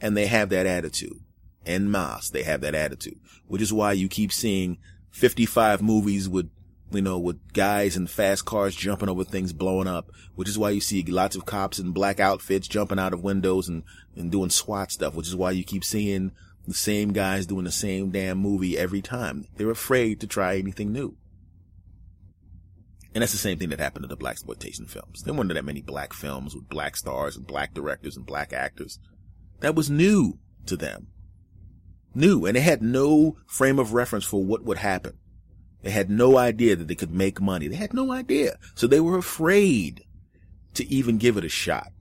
And 0.00 0.16
they 0.16 0.26
have 0.26 0.48
that 0.48 0.66
attitude. 0.66 1.20
En 1.64 1.90
masse, 1.90 2.28
they 2.30 2.42
have 2.42 2.60
that 2.62 2.74
attitude, 2.74 3.20
which 3.46 3.62
is 3.62 3.72
why 3.72 3.92
you 3.92 4.08
keep 4.08 4.32
seeing 4.32 4.78
55 5.12 5.80
movies 5.80 6.28
with, 6.28 6.50
you 6.90 7.02
know, 7.02 7.20
with 7.20 7.52
guys 7.52 7.96
in 7.96 8.08
fast 8.08 8.44
cars 8.44 8.74
jumping 8.74 9.08
over 9.08 9.22
things 9.22 9.52
blowing 9.52 9.86
up, 9.86 10.10
which 10.34 10.48
is 10.48 10.58
why 10.58 10.70
you 10.70 10.80
see 10.80 11.04
lots 11.04 11.36
of 11.36 11.46
cops 11.46 11.78
in 11.78 11.92
black 11.92 12.18
outfits 12.18 12.66
jumping 12.66 12.98
out 12.98 13.12
of 13.12 13.22
windows 13.22 13.68
and, 13.68 13.84
and 14.16 14.32
doing 14.32 14.50
SWAT 14.50 14.90
stuff, 14.90 15.14
which 15.14 15.28
is 15.28 15.36
why 15.36 15.52
you 15.52 15.62
keep 15.62 15.84
seeing 15.84 16.32
the 16.66 16.74
same 16.74 17.12
guys 17.12 17.46
doing 17.46 17.64
the 17.64 17.72
same 17.72 18.10
damn 18.10 18.38
movie 18.38 18.76
every 18.76 19.02
time. 19.02 19.46
They're 19.56 19.70
afraid 19.70 20.18
to 20.20 20.26
try 20.26 20.56
anything 20.56 20.92
new. 20.92 21.16
And 23.14 23.20
that's 23.20 23.32
the 23.32 23.38
same 23.38 23.58
thing 23.58 23.68
that 23.68 23.80
happened 23.80 24.04
to 24.04 24.08
the 24.08 24.16
black 24.16 24.32
exploitation 24.32 24.86
films. 24.86 25.22
There 25.22 25.34
weren't 25.34 25.52
that 25.52 25.64
many 25.64 25.82
black 25.82 26.12
films 26.14 26.54
with 26.54 26.68
black 26.68 26.96
stars 26.96 27.36
and 27.36 27.46
black 27.46 27.74
directors 27.74 28.16
and 28.16 28.24
black 28.24 28.52
actors. 28.52 28.98
That 29.60 29.74
was 29.74 29.90
new 29.90 30.38
to 30.66 30.76
them. 30.76 31.08
New. 32.14 32.46
And 32.46 32.56
they 32.56 32.60
had 32.60 32.82
no 32.82 33.36
frame 33.46 33.78
of 33.78 33.92
reference 33.92 34.24
for 34.24 34.42
what 34.42 34.64
would 34.64 34.78
happen. 34.78 35.18
They 35.82 35.90
had 35.90 36.10
no 36.10 36.38
idea 36.38 36.76
that 36.76 36.88
they 36.88 36.94
could 36.94 37.12
make 37.12 37.40
money. 37.40 37.68
They 37.68 37.76
had 37.76 37.92
no 37.92 38.12
idea. 38.12 38.56
So 38.74 38.86
they 38.86 39.00
were 39.00 39.18
afraid 39.18 40.04
to 40.74 40.88
even 40.88 41.18
give 41.18 41.36
it 41.36 41.44
a 41.44 41.48
shot. 41.48 41.92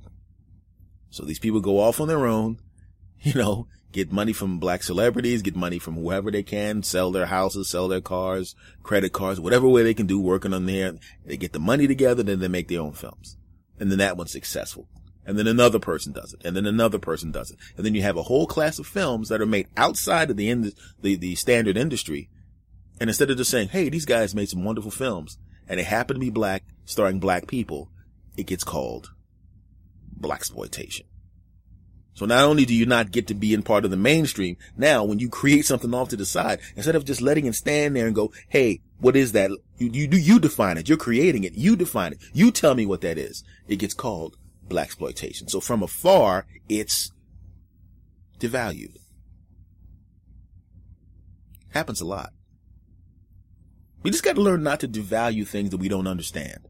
So 1.10 1.26
these 1.26 1.40
people 1.40 1.60
go 1.60 1.80
off 1.80 2.00
on 2.00 2.08
their 2.08 2.26
own, 2.26 2.60
you 3.22 3.34
know, 3.34 3.68
get 3.92 4.12
money 4.12 4.34
from 4.34 4.60
black 4.60 4.84
celebrities, 4.84 5.42
get 5.42 5.56
money 5.56 5.80
from 5.80 5.96
whoever 5.96 6.32
they 6.32 6.44
can, 6.44 6.84
sell 6.84 7.12
their 7.12 7.26
houses, 7.26 7.70
sell 7.70 7.88
their 7.88 8.02
cars, 8.02 8.56
credit 8.84 9.14
cards, 9.14 9.40
whatever 9.40 9.68
way 9.68 9.84
they 9.84 9.94
can 9.94 10.08
do 10.08 10.20
working 10.20 10.54
on 10.54 10.66
there. 10.66 10.94
They 11.26 11.38
get 11.38 11.54
the 11.54 11.60
money 11.60 11.88
together, 11.88 12.24
then 12.24 12.40
they 12.40 12.48
make 12.48 12.68
their 12.68 12.82
own 12.82 12.94
films. 12.94 13.38
And 13.80 13.92
then 13.92 14.00
that 14.00 14.18
one's 14.18 14.32
successful. 14.32 14.88
And 15.26 15.38
then 15.38 15.48
another 15.48 15.80
person 15.80 16.14
does 16.14 16.34
it. 16.34 16.42
And 16.46 16.56
then 16.56 16.66
another 16.66 17.00
person 17.00 17.32
does 17.32 17.52
it. 17.52 17.58
And 17.78 17.86
then 17.86 17.94
you 17.94 18.02
have 18.02 18.18
a 18.18 18.24
whole 18.24 18.48
class 18.48 18.80
of 18.80 18.88
films 18.88 19.30
that 19.30 19.42
are 19.42 19.46
made 19.46 19.68
outside 19.78 20.30
of 20.30 20.38
the, 20.38 20.74
the, 21.02 21.16
the 21.16 21.36
standard 21.36 21.78
industry. 21.78 22.30
And 23.00 23.10
instead 23.10 23.30
of 23.30 23.38
just 23.38 23.52
saying, 23.52 23.70
Hey, 23.70 23.90
these 23.90 24.06
guys 24.06 24.36
made 24.36 24.50
some 24.50 24.64
wonderful 24.64 24.92
films 24.92 25.38
and 25.68 25.80
they 25.80 25.84
happen 25.84 26.16
to 26.16 26.20
be 26.20 26.30
black, 26.30 26.64
starring 26.86 27.20
black 27.20 27.48
people, 27.48 27.92
it 28.36 28.48
gets 28.48 28.64
called 28.64 29.12
black 30.12 30.40
exploitation. 30.40 31.06
So 32.14 32.26
not 32.26 32.44
only 32.44 32.66
do 32.66 32.76
you 32.76 32.86
not 32.86 33.12
get 33.12 33.28
to 33.28 33.34
be 33.34 33.54
in 33.54 33.64
part 33.64 33.86
of 33.86 33.92
the 33.92 33.98
mainstream, 33.98 34.58
now 34.78 35.04
when 35.04 35.20
you 35.20 35.30
create 35.30 35.66
something 35.66 35.94
off 35.94 36.10
to 36.10 36.18
the 36.18 36.26
side, 36.26 36.60
instead 36.76 36.96
of 36.96 37.06
just 37.06 37.22
letting 37.22 37.46
it 37.46 37.56
stand 37.56 37.96
there 37.96 38.06
and 38.06 38.16
go, 38.16 38.32
Hey, 38.50 38.82
what 39.00 39.16
is 39.16 39.32
that? 39.32 39.50
You, 39.78 39.90
you, 39.92 40.08
you 40.12 40.40
define 40.40 40.78
it. 40.78 40.88
You're 40.88 40.98
creating 40.98 41.44
it. 41.44 41.54
You 41.54 41.76
define 41.76 42.14
it. 42.14 42.20
You 42.34 42.52
tell 42.52 42.76
me 42.76 42.86
what 42.86 43.02
that 43.02 43.18
is. 43.18 43.44
It 43.68 43.78
gets 43.78 43.94
called 43.94 44.38
black 44.68 44.86
exploitation. 44.86 45.48
So 45.48 45.60
from 45.60 45.82
afar, 45.84 46.46
it's 46.70 47.12
devalued. 48.40 48.98
Happens 51.70 52.02
a 52.02 52.06
lot. 52.06 52.32
We 54.04 54.12
just 54.12 54.24
got 54.24 54.36
to 54.36 54.42
learn 54.42 54.64
not 54.64 54.80
to 54.82 54.88
devalue 54.88 55.48
things 55.48 55.70
that 55.70 55.78
we 55.78 55.88
don't 55.88 56.08
understand. 56.08 56.68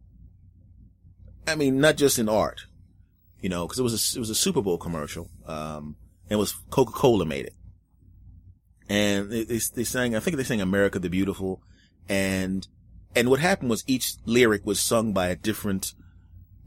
I 1.48 1.56
mean, 1.56 1.80
not 1.80 1.98
just 1.98 2.20
in 2.20 2.30
art, 2.30 2.66
you 3.42 3.50
know, 3.50 3.66
because 3.66 3.80
it 3.80 3.84
was 3.84 4.16
a, 4.16 4.18
it 4.18 4.20
was 4.20 4.30
a 4.30 4.36
Super 4.36 4.62
Bowl 4.62 4.78
commercial, 4.78 5.30
um, 5.48 5.96
and 6.26 6.34
it 6.34 6.36
was 6.38 6.54
Coca 6.70 6.94
Cola 6.94 7.26
made 7.26 7.46
it, 7.46 7.56
and 8.88 9.30
they, 9.30 9.44
they 9.44 9.84
sang 9.84 10.16
I 10.16 10.20
think 10.20 10.38
they 10.38 10.44
sang 10.44 10.62
America 10.62 11.00
the 11.00 11.10
Beautiful, 11.10 11.62
and 12.08 12.68
and 13.16 13.30
what 13.30 13.40
happened 13.40 13.70
was 13.70 13.84
each 13.88 14.16
lyric 14.26 14.66
was 14.66 14.80
sung 14.80 15.14
by 15.14 15.28
a 15.28 15.36
different 15.36 15.94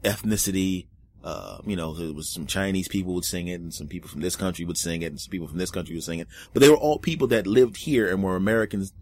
ethnicity. 0.03 0.87
Uh, 1.23 1.57
you 1.65 1.75
know, 1.75 1.93
there 1.95 2.13
was 2.13 2.29
some 2.29 2.45
Chinese 2.45 2.87
people 2.87 3.15
would 3.15 3.25
sing 3.25 3.47
it 3.47 3.59
and 3.59 3.73
some 3.73 3.87
people 3.87 4.07
from 4.07 4.21
this 4.21 4.35
country 4.35 4.63
would 4.63 4.77
sing 4.77 5.01
it 5.01 5.07
and 5.07 5.19
some 5.19 5.31
people 5.31 5.47
from 5.47 5.57
this 5.57 5.71
country 5.71 5.95
would 5.95 6.03
sing 6.03 6.19
it. 6.19 6.27
But 6.53 6.59
they 6.59 6.69
were 6.69 6.77
all 6.77 6.99
people 6.99 7.25
that 7.29 7.47
lived 7.47 7.77
here 7.77 8.07
and 8.07 8.21
were 8.21 8.35
Americans 8.35 8.93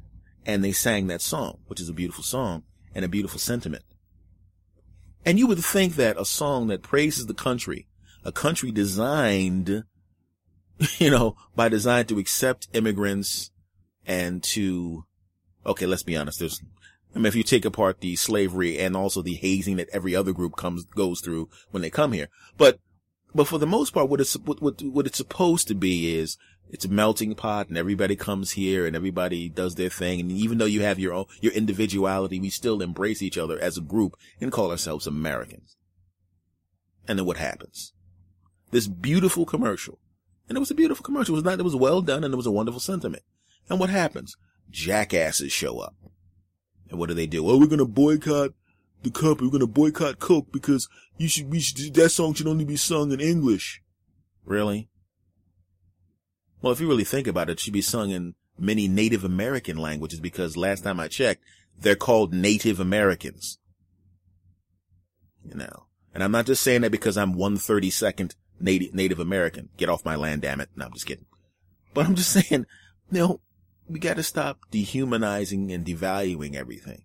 and 0.45 0.63
they 0.63 0.71
sang 0.71 1.07
that 1.07 1.21
song, 1.21 1.59
which 1.67 1.81
is 1.81 1.89
a 1.89 1.93
beautiful 1.93 2.23
song 2.23 2.63
and 2.95 3.03
a 3.03 3.09
beautiful 3.09 3.39
sentiment. 3.39 3.83
And 5.25 5.39
you 5.39 5.47
would 5.47 5.63
think 5.63 5.95
that 5.95 6.19
a 6.19 6.25
song 6.25 6.67
that 6.67 6.81
praises 6.81 7.25
the 7.27 7.33
country, 7.33 7.87
a 8.23 8.31
country 8.31 8.71
designed, 8.71 9.83
you 10.97 11.09
know, 11.09 11.35
by 11.55 11.69
design 11.69 12.05
to 12.07 12.19
accept 12.19 12.67
immigrants 12.73 13.51
and 14.05 14.43
to, 14.43 15.05
okay, 15.65 15.85
let's 15.85 16.03
be 16.03 16.17
honest, 16.17 16.39
there's 16.39 16.61
I 17.15 17.19
mean, 17.19 17.27
if 17.27 17.35
you 17.35 17.43
take 17.43 17.65
apart 17.65 18.01
the 18.01 18.15
slavery 18.15 18.79
and 18.79 18.95
also 18.95 19.21
the 19.21 19.35
hazing 19.35 19.77
that 19.77 19.89
every 19.89 20.15
other 20.15 20.33
group 20.33 20.55
comes, 20.55 20.85
goes 20.85 21.21
through 21.21 21.49
when 21.71 21.81
they 21.81 21.89
come 21.89 22.11
here. 22.11 22.27
But, 22.57 22.79
but 23.35 23.47
for 23.47 23.59
the 23.59 23.67
most 23.67 23.93
part, 23.93 24.09
what 24.09 24.19
it's, 24.19 24.33
what, 24.33 24.61
what, 24.61 24.81
what 24.81 25.05
it's 25.05 25.17
supposed 25.17 25.67
to 25.67 25.75
be 25.75 26.15
is 26.15 26.37
it's 26.69 26.85
a 26.85 26.89
melting 26.89 27.35
pot 27.35 27.69
and 27.69 27.77
everybody 27.77 28.15
comes 28.15 28.51
here 28.51 28.87
and 28.87 28.95
everybody 28.95 29.47
does 29.47 29.75
their 29.75 29.89
thing. 29.89 30.19
And 30.19 30.31
even 30.31 30.57
though 30.57 30.65
you 30.65 30.81
have 30.81 30.99
your 30.99 31.13
own, 31.13 31.25
your 31.39 31.53
individuality, 31.53 32.39
we 32.39 32.49
still 32.49 32.81
embrace 32.81 33.21
each 33.21 33.37
other 33.37 33.59
as 33.59 33.77
a 33.77 33.81
group 33.81 34.17
and 34.41 34.51
call 34.51 34.71
ourselves 34.71 35.05
Americans. 35.05 35.77
And 37.07 37.19
then 37.19 37.25
what 37.25 37.37
happens? 37.37 37.93
This 38.71 38.87
beautiful 38.87 39.45
commercial. 39.45 39.99
And 40.49 40.57
it 40.57 40.59
was 40.59 40.71
a 40.71 40.75
beautiful 40.75 41.03
commercial. 41.03 41.35
It 41.35 41.37
was 41.37 41.43
not, 41.43 41.59
it 41.59 41.63
was 41.63 41.75
well 41.75 42.01
done 42.01 42.23
and 42.23 42.33
it 42.33 42.37
was 42.37 42.47
a 42.47 42.51
wonderful 42.51 42.79
sentiment. 42.79 43.23
And 43.69 43.79
what 43.79 43.89
happens? 43.89 44.35
Jackasses 44.69 45.51
show 45.51 45.79
up. 45.79 45.95
And 46.89 46.99
what 46.99 47.07
do 47.07 47.13
they 47.15 47.27
do? 47.27 47.47
Oh, 47.47 47.57
we're 47.57 47.67
gonna 47.67 47.85
boycott 47.85 48.51
the 49.03 49.11
company. 49.11 49.47
We're 49.47 49.59
gonna 49.59 49.67
boycott 49.67 50.19
Coke 50.19 50.51
because 50.51 50.87
you 51.17 51.27
should, 51.27 51.51
we 51.51 51.59
should, 51.59 51.93
that 51.93 52.09
song 52.09 52.33
should 52.33 52.47
only 52.47 52.65
be 52.65 52.77
sung 52.77 53.11
in 53.11 53.19
English. 53.19 53.81
Really? 54.45 54.89
Well, 56.63 56.71
if 56.71 56.79
you 56.79 56.87
really 56.87 57.03
think 57.03 57.27
about 57.27 57.49
it, 57.49 57.53
it 57.53 57.59
should 57.59 57.73
be 57.73 57.81
sung 57.81 58.11
in 58.11 58.35
many 58.57 58.87
Native 58.87 59.25
American 59.25 59.75
languages 59.75 60.21
because 60.21 60.55
last 60.55 60.85
time 60.85 60.97
I 60.97 61.09
checked, 61.09 61.43
they're 61.77 61.97
called 61.97 62.33
Native 62.33 62.79
Americans. 62.79 63.59
You 65.45 65.55
know, 65.55 65.87
and 66.13 66.23
I'm 66.23 66.31
not 66.31 66.45
just 66.45 66.63
saying 66.63 66.81
that 66.81 66.91
because 66.91 67.17
I'm 67.17 67.35
132nd 67.35 68.35
Native, 68.61 68.93
Native 68.93 69.19
American. 69.19 69.69
Get 69.75 69.89
off 69.89 70.05
my 70.05 70.15
land, 70.15 70.43
damn 70.43 70.61
it. 70.61 70.69
No, 70.73 70.85
I'm 70.85 70.93
just 70.93 71.05
kidding. 71.05 71.25
But 71.93 72.05
I'm 72.05 72.15
just 72.15 72.31
saying, 72.47 72.65
you 73.11 73.19
know, 73.19 73.41
we 73.89 73.99
got 73.99 74.15
to 74.15 74.23
stop 74.23 74.59
dehumanizing 74.71 75.69
and 75.69 75.85
devaluing 75.85 76.55
everything. 76.55 77.03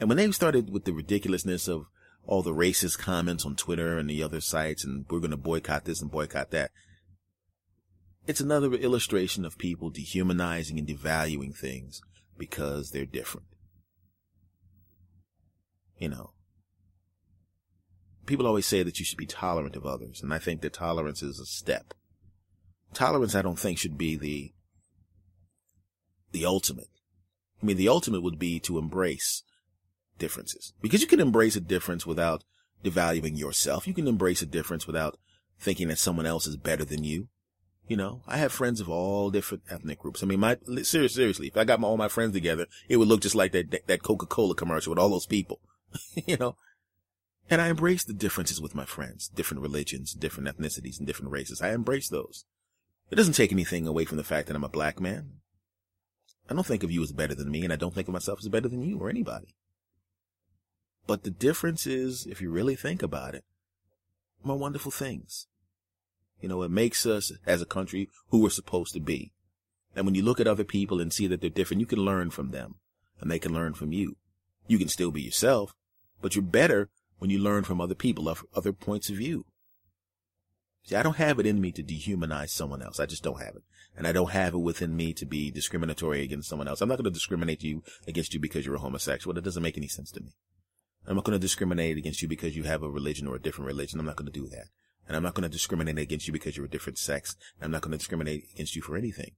And 0.00 0.08
when 0.08 0.16
they 0.16 0.30
started 0.30 0.70
with 0.70 0.86
the 0.86 0.94
ridiculousness 0.94 1.68
of 1.68 1.84
all 2.26 2.40
the 2.40 2.54
racist 2.54 2.98
comments 2.98 3.44
on 3.44 3.54
Twitter 3.54 3.98
and 3.98 4.08
the 4.08 4.22
other 4.22 4.40
sites, 4.40 4.82
and 4.82 5.04
we're 5.10 5.20
going 5.20 5.30
to 5.30 5.36
boycott 5.36 5.84
this 5.84 6.00
and 6.00 6.10
boycott 6.10 6.52
that, 6.52 6.70
it's 8.26 8.40
another 8.40 8.72
illustration 8.72 9.44
of 9.44 9.58
people 9.58 9.90
dehumanizing 9.90 10.78
and 10.78 10.88
devaluing 10.88 11.56
things 11.56 12.00
because 12.38 12.90
they're 12.90 13.04
different. 13.04 13.46
You 15.98 16.08
know, 16.08 16.32
people 18.26 18.46
always 18.46 18.66
say 18.66 18.82
that 18.82 18.98
you 18.98 19.04
should 19.04 19.18
be 19.18 19.26
tolerant 19.26 19.76
of 19.76 19.86
others, 19.86 20.22
and 20.22 20.32
I 20.32 20.38
think 20.38 20.60
that 20.62 20.72
tolerance 20.72 21.22
is 21.22 21.38
a 21.38 21.46
step. 21.46 21.94
Tolerance, 22.92 23.34
I 23.34 23.42
don't 23.42 23.58
think, 23.58 23.78
should 23.78 23.98
be 23.98 24.16
the 24.16 24.52
the 26.32 26.44
ultimate. 26.44 26.88
I 27.62 27.66
mean, 27.66 27.76
the 27.76 27.88
ultimate 27.88 28.22
would 28.22 28.38
be 28.38 28.58
to 28.60 28.78
embrace 28.78 29.42
differences 30.18 30.72
because 30.80 31.00
you 31.00 31.06
can 31.06 31.20
embrace 31.20 31.56
a 31.56 31.60
difference 31.60 32.06
without 32.06 32.44
devaluing 32.82 33.38
yourself. 33.38 33.86
You 33.86 33.94
can 33.94 34.08
embrace 34.08 34.42
a 34.42 34.46
difference 34.46 34.86
without 34.86 35.16
thinking 35.58 35.88
that 35.88 35.98
someone 35.98 36.26
else 36.26 36.46
is 36.46 36.56
better 36.56 36.84
than 36.84 37.04
you. 37.04 37.28
You 37.86 37.96
know, 37.98 38.22
I 38.26 38.38
have 38.38 38.52
friends 38.52 38.80
of 38.80 38.88
all 38.88 39.30
different 39.30 39.64
ethnic 39.70 39.98
groups. 39.98 40.22
I 40.22 40.26
mean, 40.26 40.40
my, 40.40 40.56
seriously, 40.64 41.08
seriously, 41.08 41.46
if 41.48 41.56
I 41.56 41.64
got 41.64 41.80
my, 41.80 41.88
all 41.88 41.98
my 41.98 42.08
friends 42.08 42.32
together, 42.32 42.66
it 42.88 42.96
would 42.96 43.08
look 43.08 43.20
just 43.20 43.34
like 43.34 43.52
that, 43.52 43.86
that 43.86 44.02
Coca-Cola 44.02 44.54
commercial 44.54 44.90
with 44.90 44.98
all 44.98 45.10
those 45.10 45.26
people, 45.26 45.60
you 46.26 46.38
know, 46.38 46.56
and 47.50 47.60
I 47.60 47.68
embrace 47.68 48.04
the 48.04 48.14
differences 48.14 48.60
with 48.60 48.74
my 48.74 48.86
friends, 48.86 49.28
different 49.28 49.62
religions, 49.62 50.14
different 50.14 50.48
ethnicities, 50.48 50.98
and 50.98 51.06
different 51.06 51.30
races. 51.30 51.60
I 51.60 51.72
embrace 51.72 52.08
those. 52.08 52.46
It 53.10 53.16
doesn't 53.16 53.34
take 53.34 53.52
anything 53.52 53.86
away 53.86 54.06
from 54.06 54.16
the 54.16 54.24
fact 54.24 54.48
that 54.48 54.56
I'm 54.56 54.64
a 54.64 54.68
black 54.68 54.98
man. 54.98 55.40
I 56.48 56.54
don't 56.54 56.66
think 56.66 56.82
of 56.82 56.90
you 56.90 57.02
as 57.02 57.12
better 57.12 57.34
than 57.34 57.50
me, 57.50 57.64
and 57.64 57.72
I 57.72 57.76
don't 57.76 57.94
think 57.94 58.08
of 58.08 58.14
myself 58.14 58.38
as 58.40 58.48
better 58.48 58.68
than 58.68 58.82
you 58.82 58.98
or 58.98 59.10
anybody. 59.10 59.54
But 61.06 61.22
the 61.22 61.30
difference 61.30 61.86
is, 61.86 62.26
if 62.26 62.40
you 62.40 62.50
really 62.50 62.76
think 62.76 63.02
about 63.02 63.34
it, 63.34 63.44
more 64.42 64.58
wonderful 64.58 64.90
things. 64.90 65.46
You 66.40 66.48
know, 66.48 66.62
it 66.62 66.70
makes 66.70 67.06
us 67.06 67.32
as 67.46 67.62
a 67.62 67.66
country 67.66 68.10
who 68.28 68.42
we're 68.42 68.50
supposed 68.50 68.92
to 68.94 69.00
be. 69.00 69.32
And 69.96 70.04
when 70.04 70.14
you 70.14 70.22
look 70.22 70.40
at 70.40 70.46
other 70.46 70.64
people 70.64 71.00
and 71.00 71.12
see 71.12 71.26
that 71.28 71.40
they're 71.40 71.50
different, 71.50 71.80
you 71.80 71.86
can 71.86 72.00
learn 72.00 72.30
from 72.30 72.50
them 72.50 72.76
and 73.20 73.30
they 73.30 73.38
can 73.38 73.54
learn 73.54 73.74
from 73.74 73.92
you. 73.92 74.16
You 74.66 74.78
can 74.78 74.88
still 74.88 75.10
be 75.10 75.22
yourself, 75.22 75.74
but 76.20 76.34
you're 76.34 76.42
better 76.42 76.90
when 77.18 77.30
you 77.30 77.38
learn 77.38 77.64
from 77.64 77.80
other 77.80 77.94
people, 77.94 78.34
other 78.54 78.72
points 78.72 79.08
of 79.08 79.16
view. 79.16 79.46
See, 80.84 80.96
I 80.96 81.02
don't 81.02 81.16
have 81.16 81.38
it 81.38 81.46
in 81.46 81.60
me 81.60 81.72
to 81.72 81.82
dehumanize 81.82 82.50
someone 82.50 82.82
else. 82.82 83.00
I 83.00 83.06
just 83.06 83.22
don't 83.22 83.40
have 83.40 83.56
it. 83.56 83.62
And 83.96 84.06
I 84.06 84.12
don't 84.12 84.32
have 84.32 84.54
it 84.54 84.58
within 84.58 84.96
me 84.96 85.14
to 85.14 85.24
be 85.24 85.50
discriminatory 85.50 86.22
against 86.22 86.48
someone 86.48 86.68
else. 86.68 86.80
I'm 86.80 86.88
not 86.88 86.98
going 86.98 87.04
to 87.04 87.10
discriminate 87.10 87.62
you 87.62 87.82
against 88.06 88.34
you 88.34 88.40
because 88.40 88.66
you're 88.66 88.74
a 88.74 88.80
homosexual. 88.80 89.32
That 89.32 89.44
doesn't 89.44 89.62
make 89.62 89.78
any 89.78 89.88
sense 89.88 90.10
to 90.12 90.20
me. 90.20 90.34
I'm 91.06 91.16
not 91.16 91.24
going 91.24 91.38
to 91.38 91.42
discriminate 91.42 91.96
against 91.96 92.20
you 92.20 92.28
because 92.28 92.56
you 92.56 92.64
have 92.64 92.82
a 92.82 92.90
religion 92.90 93.26
or 93.26 93.36
a 93.36 93.40
different 93.40 93.68
religion. 93.68 94.00
I'm 94.00 94.06
not 94.06 94.16
going 94.16 94.30
to 94.30 94.32
do 94.32 94.48
that. 94.48 94.66
And 95.06 95.16
I'm 95.16 95.22
not 95.22 95.34
going 95.34 95.42
to 95.42 95.48
discriminate 95.48 95.98
against 95.98 96.26
you 96.26 96.32
because 96.32 96.56
you're 96.56 96.66
a 96.66 96.70
different 96.70 96.98
sex. 96.98 97.36
I'm 97.60 97.70
not 97.70 97.82
going 97.82 97.92
to 97.92 97.98
discriminate 97.98 98.46
against 98.54 98.74
you 98.74 98.82
for 98.82 98.96
anything. 98.96 99.32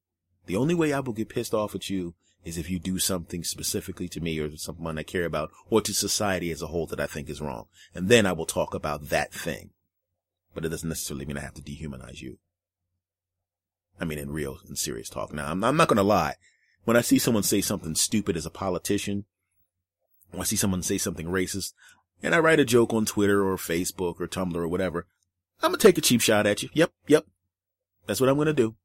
The 0.46 0.56
only 0.56 0.75
way 0.75 0.92
I 0.92 1.00
will 1.00 1.12
get 1.12 1.28
pissed 1.28 1.54
off 1.54 1.75
at 1.75 1.90
you 1.90 2.14
is 2.44 2.56
if 2.56 2.70
you 2.70 2.78
do 2.78 3.00
something 3.00 3.42
specifically 3.42 4.08
to 4.08 4.20
me 4.20 4.38
or 4.38 4.56
someone 4.56 4.99
I 4.99 5.02
care 5.02 5.25
about 5.25 5.50
or 5.68 5.80
to 5.80 5.92
society 5.92 6.52
as 6.52 6.62
a 6.62 6.68
whole 6.68 6.87
that 6.87 7.00
I 7.00 7.06
think 7.06 7.28
is 7.28 7.40
wrong. 7.40 7.66
And 7.94 8.08
then 8.08 8.25
I 8.25 8.32
will 8.32 8.46
talk 8.46 8.73
about 8.73 9.08
that 9.08 9.32
thing. 9.32 9.70
But 10.54 10.64
it 10.64 10.68
doesn't 10.68 10.88
necessarily 10.88 11.26
mean 11.26 11.37
I 11.37 11.42
have 11.42 11.54
to 11.54 11.62
dehumanize 11.62 12.23
you. 12.23 12.38
I 14.00 14.04
mean, 14.04 14.18
in 14.18 14.30
real 14.30 14.58
and 14.68 14.78
serious 14.78 15.08
talk. 15.08 15.32
Now, 15.32 15.50
I'm, 15.50 15.64
I'm 15.64 15.76
not 15.76 15.88
going 15.88 15.96
to 15.96 16.02
lie. 16.04 16.35
When 16.85 16.96
I 16.96 17.00
see 17.00 17.18
someone 17.18 17.42
say 17.42 17.61
something 17.61 17.96
stupid 17.96 18.37
as 18.37 18.46
a 18.46 18.50
politician, 18.50 19.25
when 20.30 20.42
I 20.42 20.44
see 20.44 20.56
someone 20.56 20.82
say 20.82 20.99
something 20.99 21.26
racist, 21.26 21.73
and 22.23 22.35
I 22.35 22.38
write 22.38 22.61
a 22.61 22.64
joke 22.64 22.94
on 22.94 23.06
Twitter 23.06 23.44
or 23.44 23.56
Facebook 23.56 24.20
or 24.20 24.28
Tumblr 24.28 24.54
or 24.54 24.68
whatever, 24.68 25.06
I'm 25.63 25.71
going 25.71 25.79
to 25.79 25.87
take 25.87 25.99
a 25.99 26.03
cheap 26.03 26.21
shot 26.21 26.47
at 26.47 26.63
you. 26.63 26.69
Yep, 26.75 26.93
yep. 27.07 27.27
That's 28.07 28.21
what 28.21 28.29
I'm 28.29 28.37
going 28.37 28.47
to 28.47 28.53
do. 28.53 28.77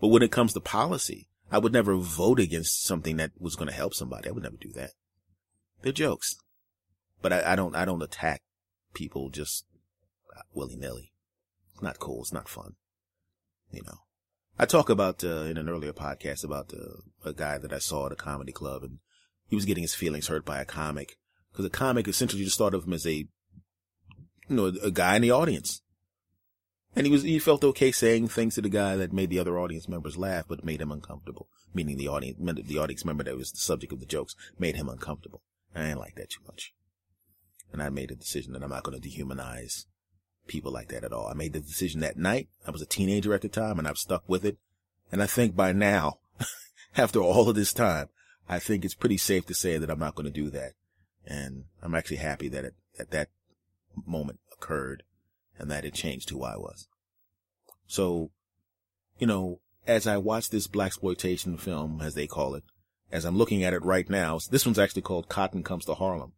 But 0.00 0.08
when 0.08 0.22
it 0.22 0.32
comes 0.32 0.52
to 0.52 0.60
policy, 0.60 1.28
I 1.50 1.58
would 1.58 1.72
never 1.72 1.96
vote 1.96 2.40
against 2.40 2.84
something 2.84 3.16
that 3.16 3.32
was 3.38 3.56
going 3.56 3.68
to 3.68 3.74
help 3.74 3.94
somebody. 3.94 4.28
I 4.28 4.32
would 4.32 4.42
never 4.42 4.56
do 4.56 4.72
that. 4.72 4.90
They're 5.82 5.92
jokes. 5.92 6.36
But 7.22 7.32
I, 7.32 7.52
I 7.52 7.56
don't, 7.56 7.74
I 7.74 7.84
don't 7.84 8.02
attack 8.02 8.42
people 8.94 9.30
just 9.30 9.64
willy 10.52 10.76
nilly. 10.76 11.12
It's 11.72 11.82
not 11.82 11.98
cool. 11.98 12.20
It's 12.20 12.32
not 12.32 12.48
fun. 12.48 12.74
You 13.70 13.82
know, 13.86 13.98
I 14.58 14.66
talk 14.66 14.90
about, 14.90 15.24
uh, 15.24 15.42
in 15.42 15.56
an 15.56 15.68
earlier 15.68 15.92
podcast 15.92 16.44
about, 16.44 16.72
uh, 16.72 17.00
a 17.28 17.32
guy 17.32 17.58
that 17.58 17.72
I 17.72 17.78
saw 17.78 18.06
at 18.06 18.12
a 18.12 18.16
comedy 18.16 18.52
club 18.52 18.82
and 18.82 18.98
he 19.48 19.56
was 19.56 19.64
getting 19.64 19.82
his 19.82 19.94
feelings 19.94 20.28
hurt 20.28 20.44
by 20.44 20.60
a 20.60 20.64
comic 20.64 21.16
because 21.52 21.64
a 21.64 21.70
comic 21.70 22.06
essentially 22.06 22.44
just 22.44 22.58
thought 22.58 22.74
of 22.74 22.86
him 22.86 22.92
as 22.92 23.06
a, 23.06 23.26
you 24.48 24.56
know, 24.56 24.66
a 24.82 24.90
guy 24.90 25.16
in 25.16 25.22
the 25.22 25.30
audience. 25.30 25.82
And 26.94 27.06
he 27.06 27.12
was, 27.12 27.22
he 27.22 27.38
felt 27.38 27.62
okay 27.62 27.92
saying 27.92 28.28
things 28.28 28.54
to 28.54 28.62
the 28.62 28.70
guy 28.70 28.96
that 28.96 29.12
made 29.12 29.28
the 29.28 29.38
other 29.38 29.58
audience 29.58 29.86
members 29.88 30.16
laugh, 30.16 30.46
but 30.48 30.64
made 30.64 30.80
him 30.80 30.90
uncomfortable. 30.90 31.48
Meaning 31.74 31.98
the 31.98 32.08
audience, 32.08 32.38
the 32.66 32.78
audience 32.78 33.04
member 33.04 33.24
that 33.24 33.36
was 33.36 33.52
the 33.52 33.58
subject 33.58 33.92
of 33.92 34.00
the 34.00 34.06
jokes 34.06 34.34
made 34.58 34.76
him 34.76 34.88
uncomfortable. 34.88 35.42
I 35.74 35.82
didn't 35.82 35.98
like 35.98 36.14
that 36.14 36.30
too 36.30 36.40
much. 36.46 36.72
And 37.70 37.82
I 37.82 37.90
made 37.90 38.10
a 38.10 38.14
decision 38.14 38.54
that 38.54 38.62
I'm 38.62 38.70
not 38.70 38.82
going 38.82 38.98
to 38.98 39.08
dehumanize 39.08 39.84
people 40.46 40.72
like 40.72 40.88
that 40.88 41.04
at 41.04 41.12
all. 41.12 41.28
I 41.28 41.34
made 41.34 41.52
the 41.52 41.60
decision 41.60 42.00
that 42.00 42.16
night. 42.16 42.48
I 42.66 42.70
was 42.70 42.80
a 42.80 42.86
teenager 42.86 43.34
at 43.34 43.42
the 43.42 43.48
time 43.48 43.78
and 43.78 43.86
I've 43.86 43.98
stuck 43.98 44.26
with 44.26 44.44
it. 44.44 44.56
And 45.12 45.22
I 45.22 45.26
think 45.26 45.54
by 45.54 45.72
now, 45.72 46.18
after 46.96 47.20
all 47.20 47.50
of 47.50 47.56
this 47.56 47.74
time, 47.74 48.08
I 48.48 48.58
think 48.58 48.84
it's 48.84 48.94
pretty 48.94 49.18
safe 49.18 49.44
to 49.46 49.54
say 49.54 49.76
that 49.76 49.90
I'm 49.90 49.98
not 49.98 50.14
going 50.14 50.26
to 50.26 50.32
do 50.32 50.50
that. 50.50 50.72
And 51.26 51.64
I'm 51.82 51.94
actually 51.94 52.18
happy 52.18 52.48
that 52.48 52.64
it, 52.64 52.74
that 52.96 53.10
that 53.10 53.28
moment 54.04 54.40
occurred 54.52 55.02
and 55.58 55.70
that 55.70 55.84
it 55.84 55.94
changed 55.94 56.30
who 56.30 56.42
I 56.42 56.56
was. 56.56 56.88
So, 57.86 58.30
you 59.18 59.26
know, 59.26 59.60
as 59.86 60.06
I 60.06 60.16
watch 60.16 60.50
this 60.50 60.66
black 60.66 60.88
exploitation 60.88 61.56
film, 61.56 62.00
as 62.02 62.14
they 62.14 62.26
call 62.26 62.54
it, 62.54 62.64
as 63.10 63.24
I'm 63.24 63.36
looking 63.38 63.62
at 63.64 63.72
it 63.72 63.84
right 63.84 64.08
now, 64.10 64.38
this 64.50 64.66
one's 64.66 64.78
actually 64.78 65.02
called 65.02 65.28
Cotton 65.28 65.62
Comes 65.62 65.84
to 65.86 65.94
Harlem. 65.94 66.32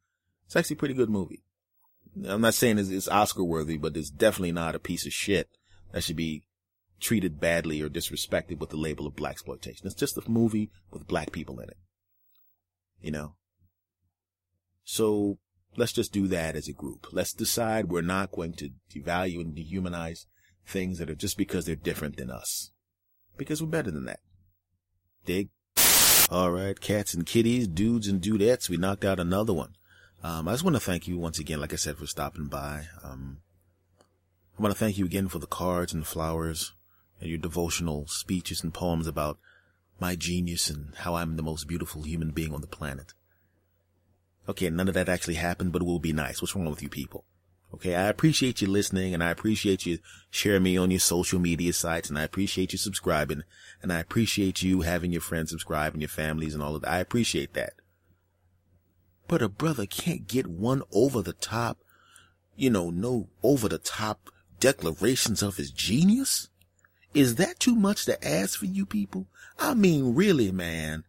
It's 0.46 0.56
actually 0.56 0.74
a 0.74 0.78
pretty 0.78 0.94
good 0.94 1.10
movie. 1.10 1.42
I'm 2.26 2.40
not 2.40 2.54
saying 2.54 2.78
it's, 2.78 2.90
it's 2.90 3.08
Oscar 3.08 3.44
worthy, 3.44 3.78
but 3.78 3.96
it's 3.96 4.10
definitely 4.10 4.52
not 4.52 4.74
a 4.74 4.80
piece 4.80 5.06
of 5.06 5.12
shit 5.12 5.48
that 5.92 6.02
should 6.02 6.16
be 6.16 6.44
treated 7.00 7.40
badly 7.40 7.80
or 7.80 7.88
disrespected 7.88 8.58
with 8.58 8.70
the 8.70 8.76
label 8.76 9.06
of 9.06 9.16
black 9.16 9.32
exploitation. 9.32 9.86
It's 9.86 9.94
just 9.94 10.18
a 10.18 10.28
movie 10.28 10.70
with 10.90 11.06
black 11.06 11.32
people 11.32 11.60
in 11.60 11.68
it. 11.68 11.76
You 13.00 13.12
know? 13.12 13.34
So 14.84 15.38
let's 15.76 15.92
just 15.92 16.12
do 16.12 16.26
that 16.28 16.56
as 16.56 16.68
a 16.68 16.72
group. 16.72 17.08
Let's 17.12 17.32
decide 17.32 17.88
we're 17.88 18.02
not 18.02 18.32
going 18.32 18.54
to 18.54 18.70
devalue 18.92 19.40
and 19.40 19.56
dehumanize 19.56 20.26
things 20.66 20.98
that 20.98 21.10
are 21.10 21.14
just 21.14 21.36
because 21.36 21.64
they're 21.64 21.76
different 21.76 22.16
than 22.16 22.30
us. 22.30 22.70
Because 23.36 23.62
we're 23.62 23.68
better 23.68 23.90
than 23.90 24.04
that. 24.06 24.20
Dig? 25.24 25.50
Alright, 26.30 26.80
cats 26.80 27.14
and 27.14 27.24
kitties, 27.24 27.66
dudes 27.66 28.06
and 28.06 28.20
dudettes, 28.20 28.68
we 28.68 28.76
knocked 28.76 29.04
out 29.04 29.20
another 29.20 29.54
one. 29.54 29.74
Um, 30.22 30.48
I 30.48 30.52
just 30.52 30.64
want 30.64 30.76
to 30.76 30.80
thank 30.80 31.06
you 31.06 31.16
once 31.16 31.38
again, 31.38 31.60
like 31.60 31.72
I 31.72 31.76
said, 31.76 31.96
for 31.96 32.06
stopping 32.06 32.46
by. 32.46 32.88
Um, 33.04 33.38
I 34.58 34.62
want 34.62 34.74
to 34.74 34.78
thank 34.78 34.98
you 34.98 35.04
again 35.04 35.28
for 35.28 35.38
the 35.38 35.46
cards 35.46 35.92
and 35.92 36.02
the 36.02 36.06
flowers 36.06 36.74
and 37.20 37.30
your 37.30 37.38
devotional 37.38 38.06
speeches 38.08 38.62
and 38.62 38.74
poems 38.74 39.06
about 39.06 39.38
my 40.00 40.16
genius 40.16 40.68
and 40.68 40.94
how 40.96 41.14
I'm 41.14 41.36
the 41.36 41.42
most 41.42 41.68
beautiful 41.68 42.02
human 42.02 42.30
being 42.30 42.52
on 42.52 42.60
the 42.60 42.66
planet. 42.66 43.14
Okay, 44.48 44.70
none 44.70 44.88
of 44.88 44.94
that 44.94 45.08
actually 45.08 45.34
happened, 45.34 45.72
but 45.72 45.82
it 45.82 45.84
will 45.84 45.98
be 45.98 46.12
nice. 46.12 46.40
What's 46.40 46.56
wrong 46.56 46.70
with 46.70 46.82
you 46.82 46.88
people? 46.88 47.24
Okay, 47.74 47.94
I 47.94 48.08
appreciate 48.08 48.62
you 48.62 48.68
listening 48.68 49.12
and 49.12 49.22
I 49.22 49.30
appreciate 49.30 49.84
you 49.84 49.98
sharing 50.30 50.62
me 50.62 50.78
on 50.78 50.90
your 50.90 51.00
social 51.00 51.38
media 51.38 51.74
sites 51.74 52.08
and 52.08 52.18
I 52.18 52.22
appreciate 52.22 52.72
you 52.72 52.78
subscribing 52.78 53.42
and 53.82 53.92
I 53.92 53.98
appreciate 53.98 54.62
you 54.62 54.80
having 54.80 55.12
your 55.12 55.20
friends 55.20 55.50
subscribe 55.50 55.92
and 55.92 56.00
your 56.00 56.08
families 56.08 56.54
and 56.54 56.62
all 56.62 56.74
of 56.74 56.82
that. 56.82 56.90
I 56.90 56.98
appreciate 56.98 57.52
that. 57.52 57.74
But 59.26 59.42
a 59.42 59.50
brother 59.50 59.84
can't 59.84 60.26
get 60.26 60.46
one 60.46 60.82
over 60.90 61.20
the 61.20 61.34
top, 61.34 61.76
you 62.56 62.70
know, 62.70 62.88
no 62.88 63.28
over 63.42 63.68
the 63.68 63.78
top 63.78 64.30
declarations 64.60 65.42
of 65.42 65.56
his 65.56 65.70
genius? 65.70 66.48
Is 67.12 67.34
that 67.36 67.60
too 67.60 67.74
much 67.74 68.06
to 68.06 68.26
ask 68.26 68.58
for 68.58 68.66
you 68.66 68.86
people? 68.86 69.26
I 69.58 69.74
mean, 69.74 70.14
really, 70.14 70.50
man. 70.50 71.04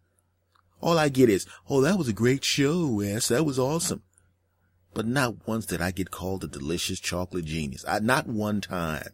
All 0.81 0.97
I 0.97 1.09
get 1.09 1.29
is, 1.29 1.45
oh, 1.69 1.81
that 1.81 1.97
was 1.97 2.07
a 2.07 2.13
great 2.13 2.43
show, 2.43 2.87
Wes. 2.87 3.27
That 3.27 3.45
was 3.45 3.59
awesome. 3.59 4.03
But 4.93 5.05
not 5.05 5.47
once 5.47 5.65
did 5.65 5.81
I 5.81 5.91
get 5.91 6.11
called 6.11 6.43
a 6.43 6.47
delicious 6.47 6.99
chocolate 6.99 7.45
genius. 7.45 7.85
I, 7.87 7.99
not 7.99 8.27
one 8.27 8.61
time. 8.61 9.09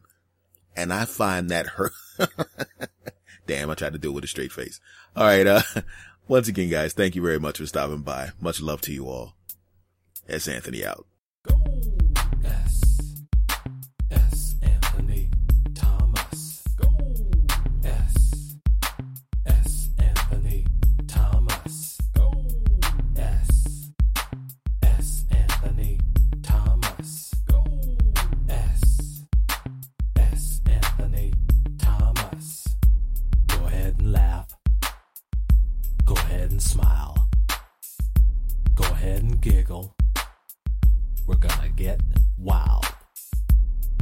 And 0.75 0.91
I 0.93 1.05
find 1.05 1.49
that 1.49 1.67
hurt. 1.67 1.93
Damn, 3.47 3.69
I 3.69 3.75
tried 3.75 3.93
to 3.93 3.99
do 3.99 4.09
it 4.09 4.13
with 4.13 4.23
a 4.23 4.27
straight 4.27 4.51
face. 4.51 4.79
All 5.15 5.23
right. 5.23 5.45
Uh, 5.45 5.61
once 6.27 6.47
again, 6.47 6.69
guys, 6.69 6.93
thank 6.93 7.15
you 7.15 7.21
very 7.21 7.39
much 7.39 7.57
for 7.57 7.65
stopping 7.65 8.01
by. 8.01 8.31
Much 8.39 8.61
love 8.61 8.81
to 8.81 8.93
you 8.93 9.07
all. 9.07 9.35
S. 10.27 10.47
Anthony 10.47 10.85
out. 10.85 11.05
S. 11.47 11.74
giggle. 39.45 39.93
We're 41.27 41.35
gonna 41.35 41.69
get 41.69 42.01
wild. 42.35 42.83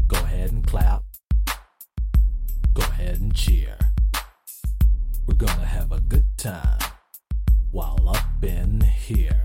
Go 0.07 0.15
ahead 0.15 0.53
and 0.53 0.65
clap. 0.65 1.03
Go 2.73 2.81
ahead 2.83 3.19
and 3.19 3.35
cheer. 3.35 3.77
We're 5.27 5.35
gonna 5.35 5.65
have 5.65 5.91
a 5.91 5.99
good 5.99 6.27
time 6.37 6.79
while 7.71 8.07
up 8.07 8.41
in 8.41 8.79
here. 8.79 9.43